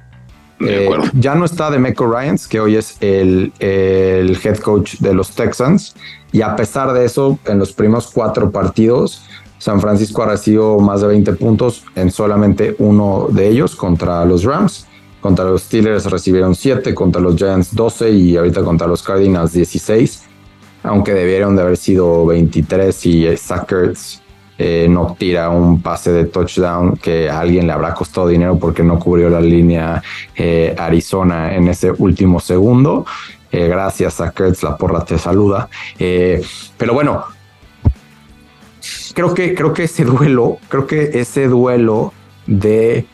[0.61, 5.31] Eh, ya no está Demeco Ryans, que hoy es el, el, head coach de los
[5.31, 5.95] Texans,
[6.33, 9.23] y a pesar de eso, en los primeros cuatro partidos,
[9.59, 14.45] San Francisco ha recibido más de 20 puntos en solamente uno de ellos contra los
[14.45, 14.87] Rams.
[15.21, 20.23] Contra los Steelers recibieron 7, contra los Giants 12 y ahorita contra los Cardinals 16,
[20.83, 24.23] aunque debieron de haber sido 23 y Sackers
[24.63, 28.83] eh, no tira un pase de touchdown que a alguien le habrá costado dinero porque
[28.83, 30.03] no cubrió la línea
[30.37, 33.07] eh, Arizona en ese último segundo.
[33.51, 35.71] Eh, gracias a Kurtz, la porra te saluda.
[35.97, 37.25] pero bueno,
[39.15, 42.13] creo que, creo que ese duelo, creo que ese duelo
[42.47, 43.07] de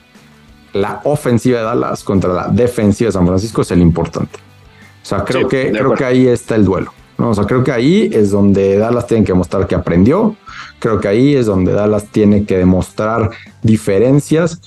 [0.73, 4.41] la ofensiva de Dallas contra la defensiva de San Francisco es el importante.
[5.01, 6.93] O sea, creo, que, creo que ahí está el duelo.
[7.19, 7.33] ¿No?
[7.33, 10.37] Creo que ahí es donde Dallas tiene que mostrar que aprendió,
[10.79, 13.31] Creo que ahí es donde Dallas tiene que demostrar
[13.63, 14.61] diferencias.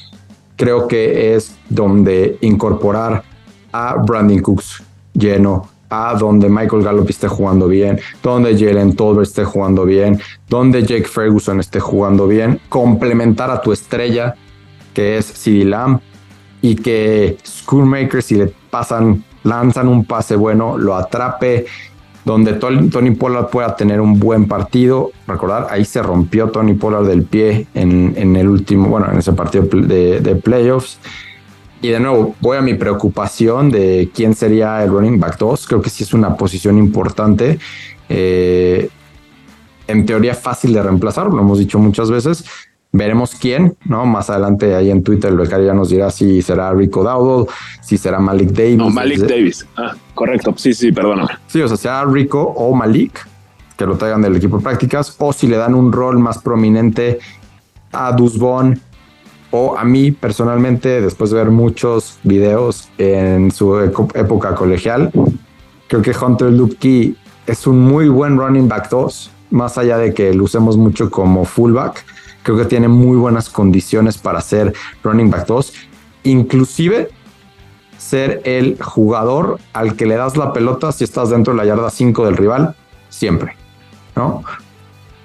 [0.55, 3.23] Creo que es donde incorporar
[3.71, 4.83] a Brandon Cooks
[5.13, 10.83] lleno, a donde Michael Gallup esté jugando bien, donde Jalen Tolbert esté jugando bien, donde
[10.83, 14.35] Jake Ferguson esté jugando bien, complementar a tu estrella,
[14.93, 15.99] que es CD Lamb,
[16.61, 21.65] y que Schoolmaker, si le pasan, lanzan un pase bueno, lo atrape,
[22.29, 25.11] donde Tony Pollard pueda tener un buen partido.
[25.25, 29.63] Recordar, ahí se rompió Tony Pollard del pie en, el último, bueno, en ese partido
[29.63, 30.99] de, de playoffs.
[31.81, 35.65] Y de nuevo, voy a mi preocupación de quién sería el running back 2.
[35.65, 37.57] Creo que sí es una posición importante.
[38.09, 38.89] Eh,
[39.87, 42.45] en teoría fácil de reemplazar, lo hemos dicho muchas veces.
[42.91, 44.05] Veremos quién, ¿no?
[44.05, 47.97] Más adelante ahí en Twitter el becario ya nos dirá si será Rico Dowdle, si
[47.97, 48.77] será Malik Davis.
[48.77, 49.67] No, Malik Davis.
[49.77, 50.53] Ah, correcto.
[50.57, 51.29] Sí, sí, perdóname.
[51.45, 53.27] Sí, o sea, sea Rico o Malik,
[53.77, 57.19] que lo traigan del equipo de prácticas, o si le dan un rol más prominente
[57.91, 58.79] a Dusbon
[59.51, 65.11] o a mí personalmente, después de ver muchos videos en su época colegial,
[65.87, 67.13] creo que Hunter Lupke
[67.47, 71.45] es un muy buen running back 2, más allá de que lo usemos mucho como
[71.45, 72.03] fullback.
[72.43, 74.73] Creo que tiene muy buenas condiciones para ser
[75.03, 75.73] running back 2,
[76.23, 77.09] inclusive
[77.97, 81.89] ser el jugador al que le das la pelota si estás dentro de la yarda
[81.89, 82.75] 5 del rival,
[83.09, 83.55] siempre,
[84.15, 84.43] ¿no?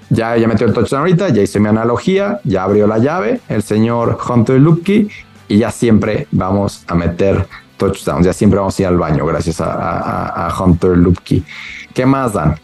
[0.09, 3.63] Ya, ya metió el touchdown ahorita, ya hice mi analogía, ya abrió la llave el
[3.63, 5.07] señor Hunter Lupke
[5.47, 7.47] y ya siempre vamos a meter
[7.77, 11.43] touchdowns, ya siempre vamos a ir al baño gracias a, Hunter Lupke.
[11.93, 12.55] ¿Qué más dan?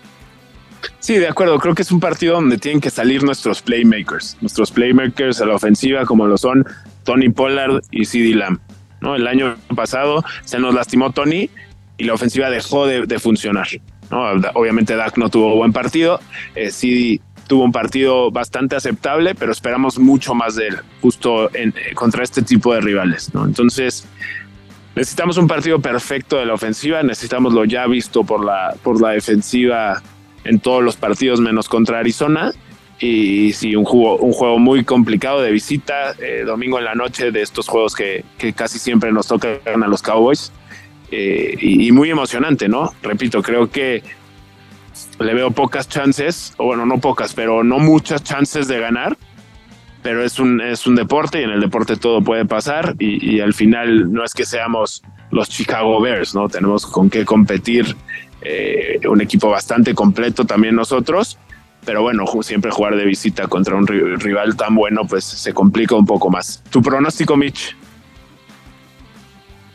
[1.02, 1.58] Sí, de acuerdo.
[1.58, 4.38] Creo que es un partido donde tienen que salir nuestros playmakers.
[4.40, 6.64] Nuestros playmakers a la ofensiva, como lo son
[7.04, 8.60] Tony Pollard y CD Lamb.
[9.02, 9.16] ¿no?
[9.16, 11.50] El año pasado se nos lastimó Tony
[11.98, 13.68] y la ofensiva dejó de, funcionar.
[14.12, 14.30] ¿no?
[14.54, 16.20] Obviamente Dak no tuvo buen partido.
[16.54, 21.70] Eh, CD tuvo un partido bastante aceptable, pero esperamos mucho más de él, justo en,
[21.70, 23.34] eh, contra este tipo de rivales.
[23.34, 23.46] ¿no?
[23.46, 24.08] Entonces,
[24.96, 29.10] necesitamos un partido perfecto de la ofensiva, necesitamos lo ya visto por la, por la
[29.10, 30.04] defensiva
[30.44, 32.52] en todos los partidos, menos contra Arizona.
[33.00, 37.32] Y sí, un juego, un juego muy complicado de visita, eh, domingo en la noche,
[37.32, 40.52] de estos juegos que, que casi siempre nos tocan a los Cowboys.
[41.12, 42.94] Eh, y, muy emocionante, ¿no?
[43.04, 44.02] Repito, creo que
[45.20, 49.18] le veo pocas chances, o bueno, no pocas, pero no muchas chances de ganar.
[50.04, 53.54] Pero es un, es un deporte y en el deporte todo puede pasar y, al
[53.54, 56.50] final no es que seamos los Chicago Bears, ¿no?
[56.50, 57.96] Tenemos con qué competir,
[58.42, 61.38] eh, un equipo bastante completo también nosotros,
[61.86, 66.06] pero bueno, siempre jugar de visita contra un rival tan bueno, pues se complica un
[66.06, 66.64] poco más.
[66.70, 67.76] ¿Tu pronóstico, Mitch?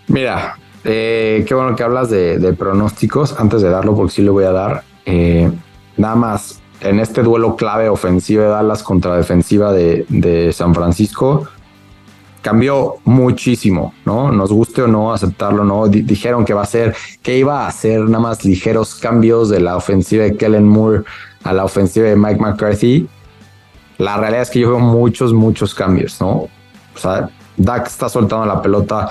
[0.09, 3.39] Mira, eh, qué bueno que hablas de, pronósticos.
[3.39, 5.51] Antes de darlo, porque sí lo voy a dar, eh,
[5.97, 11.49] nada más, en este duelo clave ofensiva de Dallas contra defensiva de, San Francisco,
[12.47, 14.31] cambió muchísimo, ¿no?
[14.31, 15.89] Nos guste o no aceptarlo, ¿no?
[15.89, 19.77] dijeron que va a ser, que iba a hacer nada más ligeros cambios de la
[19.77, 21.03] ofensiva de Kellen Moore
[21.43, 23.09] a la ofensiva de Mike McCarthy.
[23.99, 26.29] La realidad es que yo veo muchos, muchos cambios, ¿no?
[26.29, 26.51] O
[26.95, 29.11] sea, Dak está soltando la pelota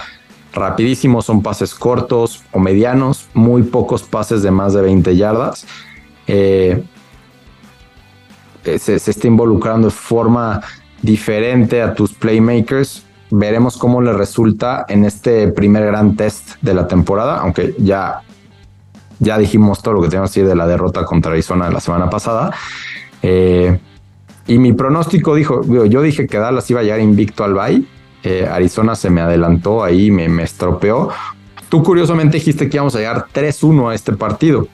[0.54, 5.68] rapidísimo, son pases cortos o medianos, muy pocos pases de más de 20 yardas.
[6.26, 6.82] Eh,
[8.64, 10.62] eh, se, está involucrando de forma
[11.02, 13.05] diferente a tus playmakers.
[13.32, 18.22] Veremos cómo le resulta en este primer gran test de la temporada, aunque ya,
[19.20, 22.10] ya dijimos todo lo que teníamos que decir de la derrota contra Arizona la semana
[22.10, 22.52] pasada.
[23.22, 23.80] Eh,
[24.48, 27.88] y mi pronóstico dijo, yo dije que Dallas iba a llegar invicto al Bay.
[28.52, 31.10] Arizona se me adelantó ahí, me, me estropeó.
[31.70, 34.68] Tú curiosamente dijiste que íbamos a llegar 3-1 a este partido.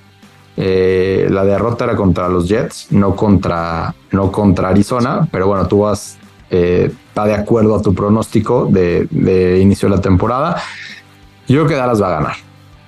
[0.57, 5.79] Eh, la derrota era contra los Jets, no contra, no contra Arizona, pero bueno, tú
[5.79, 6.17] vas,
[6.51, 9.07] eh, está de acuerdo a tu pronóstico de,
[9.61, 10.61] inicio de la temporada.
[11.47, 12.35] Yo creo que Dallas va a ganar.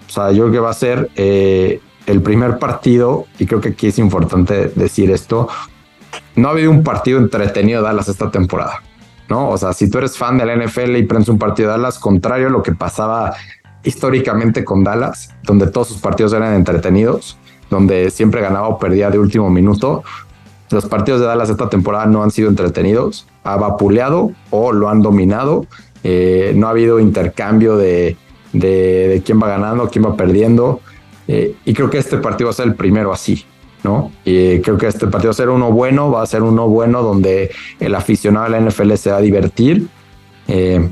[0.08, 3.70] O sea, yo creo que va a ser eh, el primer partido, y creo que
[3.70, 5.48] aquí es importante decir esto,
[6.36, 8.84] no ha habido un partido entretenido de Dallas esta temporada.
[9.30, 9.50] ¿no?
[9.50, 12.00] O sea, si tú eres fan de la NFL y prendes un partido de Dallas,
[12.00, 13.34] contrario a lo que pasaba
[13.84, 17.38] históricamente con Dallas, donde todos sus partidos eran entretenidos,
[17.70, 20.04] donde siempre ganaba o perdía de último minuto.
[20.74, 25.02] Los partidos de Dallas esta temporada no han sido entretenidos, ha vapuleado o lo han
[25.02, 25.68] dominado.
[26.04, 28.18] Eh, no ha habido intercambio de,
[28.54, 30.82] de, quién va ganando, quién va perdiendo.
[31.28, 33.46] Eh, y creo que este partido va a ser el primero así,
[33.84, 34.12] ¿no?
[34.26, 37.04] Y creo que este partido va a ser uno bueno, va a ser uno bueno
[37.04, 39.88] donde el aficionado de la NFL se va a divertir.
[40.48, 40.90] Eh,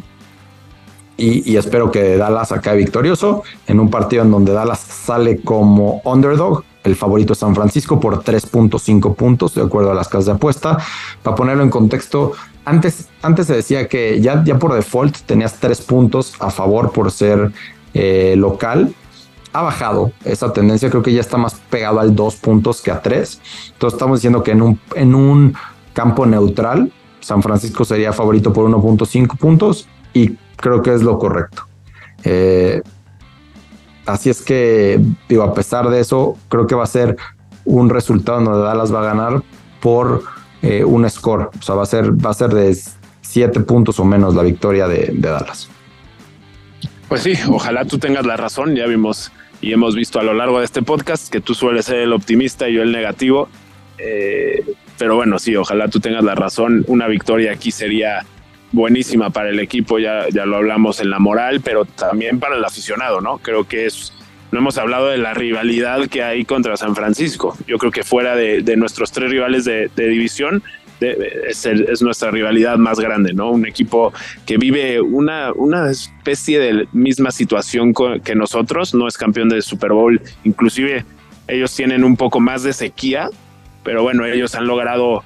[1.18, 6.64] y, espero que Dallas acabe victorioso en un partido en donde Dallas sale como underdog.
[6.84, 10.78] El favorito San Francisco por 3.5 puntos, de acuerdo a las casas de apuesta.
[11.22, 12.34] Para ponerlo en contexto,
[12.66, 17.12] antes, antes se decía que ya, ya por default tenías 3 puntos a favor por
[17.12, 17.52] ser
[17.94, 18.94] eh, local.
[19.54, 23.02] ha bajado esa tendencia, creo que ya está más pegado al dos puntos que a
[23.02, 23.42] tres.
[23.74, 25.56] Entonces estamos diciendo que en un, en un
[25.94, 31.64] campo neutral, San Francisco sería favorito por 1.5 puntos y creo que es lo correcto.
[32.24, 32.82] Eh,
[34.06, 35.00] así es que,
[35.30, 37.18] digo, a pesar de eso, creo que va a ser
[37.66, 39.44] un resultado donde Dallas va a ganar
[39.80, 40.24] por
[40.62, 41.50] eh, un score.
[41.60, 42.76] O sea, va a ser, va a ser de
[43.22, 45.70] 7 puntos o menos la victoria de, de Dallas.
[47.08, 48.76] Pues sí, ojalá tú tengas la razón.
[48.76, 49.32] Ya vimos
[49.62, 52.68] y hemos visto a lo largo de este podcast que tú sueles ser el optimista
[52.68, 53.48] y yo el negativo.
[53.98, 54.64] Eh,
[54.98, 56.84] pero bueno, sí, ojalá tú tengas la razón.
[56.88, 58.26] Una victoria aquí sería
[58.72, 62.64] buenísima para el equipo, ya, ya lo hablamos en la moral, pero también para el
[62.64, 63.38] aficionado, ¿no?
[63.38, 64.14] Creo que es,
[64.52, 67.58] no hemos hablado de la rivalidad que hay contra San Francisco.
[67.68, 70.64] Yo creo que fuera de, nuestros tres rivales de, división,
[71.00, 73.52] es, nuestra rivalidad más grande, ¿no?
[73.52, 74.14] Un equipo
[74.46, 77.94] que vive una, una especie de misma situación
[78.24, 81.06] que nosotros, no es campeón del Super Bowl, inclusive
[81.48, 83.30] ellos tienen un poco más de sequía,
[83.84, 85.24] pero bueno, ellos han logrado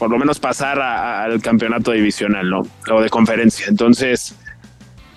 [0.00, 2.62] por lo menos pasar al campeonato divisional, ¿no?
[2.90, 3.66] O de conferencia.
[3.68, 4.34] Entonces,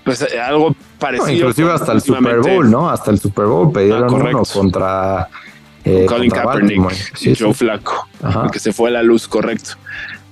[0.04, 1.32] pues eh, algo parecido.
[1.32, 2.90] inclusive hasta el Super Bowl, ¿no?
[2.90, 5.30] Hasta el Super Bowl pidieron ah, uno contra
[5.86, 8.10] eh, Colin Kaepernick y Joe Flaco,
[8.52, 9.72] que se fue a la luz, correcto.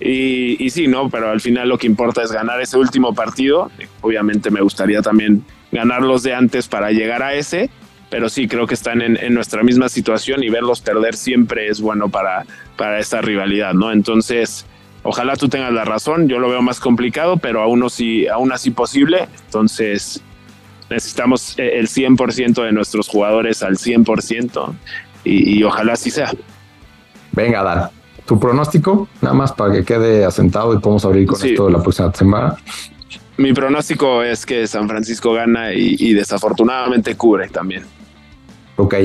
[0.02, 3.72] Y, y, sí, no, pero al final lo que importa es ganar ese último partido.
[4.02, 7.70] Obviamente me gustaría también ganar los de antes para llegar a ese,
[8.12, 12.10] pero sí creo que están en, nuestra misma situación y verlos perder siempre es bueno
[12.10, 12.46] para,
[12.76, 13.94] para esta rivalidad, ¿no?
[13.94, 14.66] Entonces,
[15.02, 18.70] ojalá tú tengas la razón, yo lo veo más complicado, pero aún así, aún así
[18.70, 20.22] posible, entonces
[20.90, 24.74] necesitamos el 100% de nuestros jugadores al 100%
[25.24, 26.32] y, y ojalá así sea.
[27.32, 27.90] Venga, Dan.
[28.26, 32.14] Tu pronóstico, nada más para que quede asentado y podamos abrir con esto la próxima
[32.14, 32.58] semana.
[33.38, 37.86] Mi pronóstico es que San Francisco gana y desafortunadamente cubre también.
[38.82, 38.96] Ok.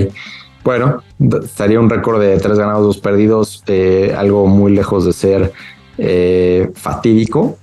[0.65, 1.03] Bueno,
[1.45, 5.53] estaría un récord de tres ganados, dos perdidos, eh, algo muy lejos de ser
[5.97, 7.57] eh, fatídico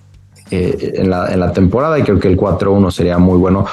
[0.50, 3.66] eh, en, la, temporada y creo que el 4-1 sería muy bueno,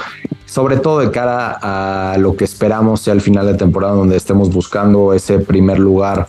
[0.47, 4.53] sobre todo de cara a lo que esperamos sea el final de temporada donde estemos
[4.53, 6.27] buscando ese primer lugar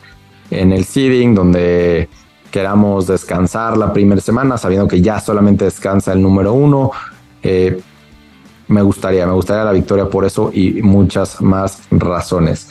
[0.52, 2.08] en el seeding, donde
[2.52, 6.92] queramos descansar la primera semana, sabiendo que ya solamente descansa el número uno
[8.72, 12.70] me gustaría, me gustaría la victoria por eso y muchas más razones.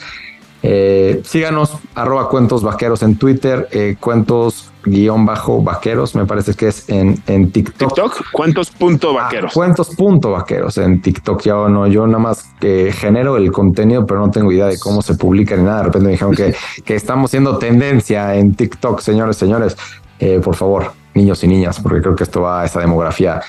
[0.63, 6.67] Eh, síganos, arroba cuentos vaqueros en Twitter, eh, cuentos guion bajo vaqueros, me parece que
[6.67, 7.93] es en, en TikTok.
[7.95, 9.53] TikTok, cuentos punto ah, vaqueros.
[9.53, 11.41] cuentos punto vaqueros en TikTok.
[11.41, 15.01] Ya no, yo nada más que genero el contenido, pero no tengo idea de cómo
[15.01, 15.77] se publica ni nada.
[15.77, 19.75] De repente me dijeron que, que estamos siendo tendencia en TikTok, señores, señores.
[20.19, 23.41] Eh, por favor, niños y niñas, porque creo que esto va a esa demografía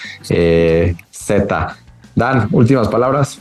[1.10, 1.76] Z.
[2.14, 3.38] Dan, últimas palabras.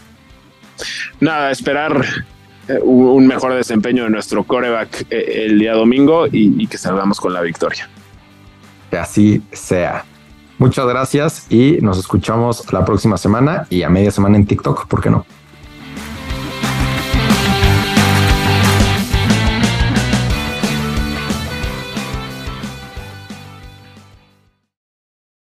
[1.19, 2.03] Nada, esperar
[2.67, 7.19] eh, un mejor desempeño de nuestro coreback eh, el día domingo y, y que salgamos
[7.19, 7.89] con la victoria.
[8.89, 10.05] Que así sea.
[10.57, 15.01] Muchas gracias y nos escuchamos la próxima semana y a media semana en TikTok, ¿por
[15.01, 15.25] qué no?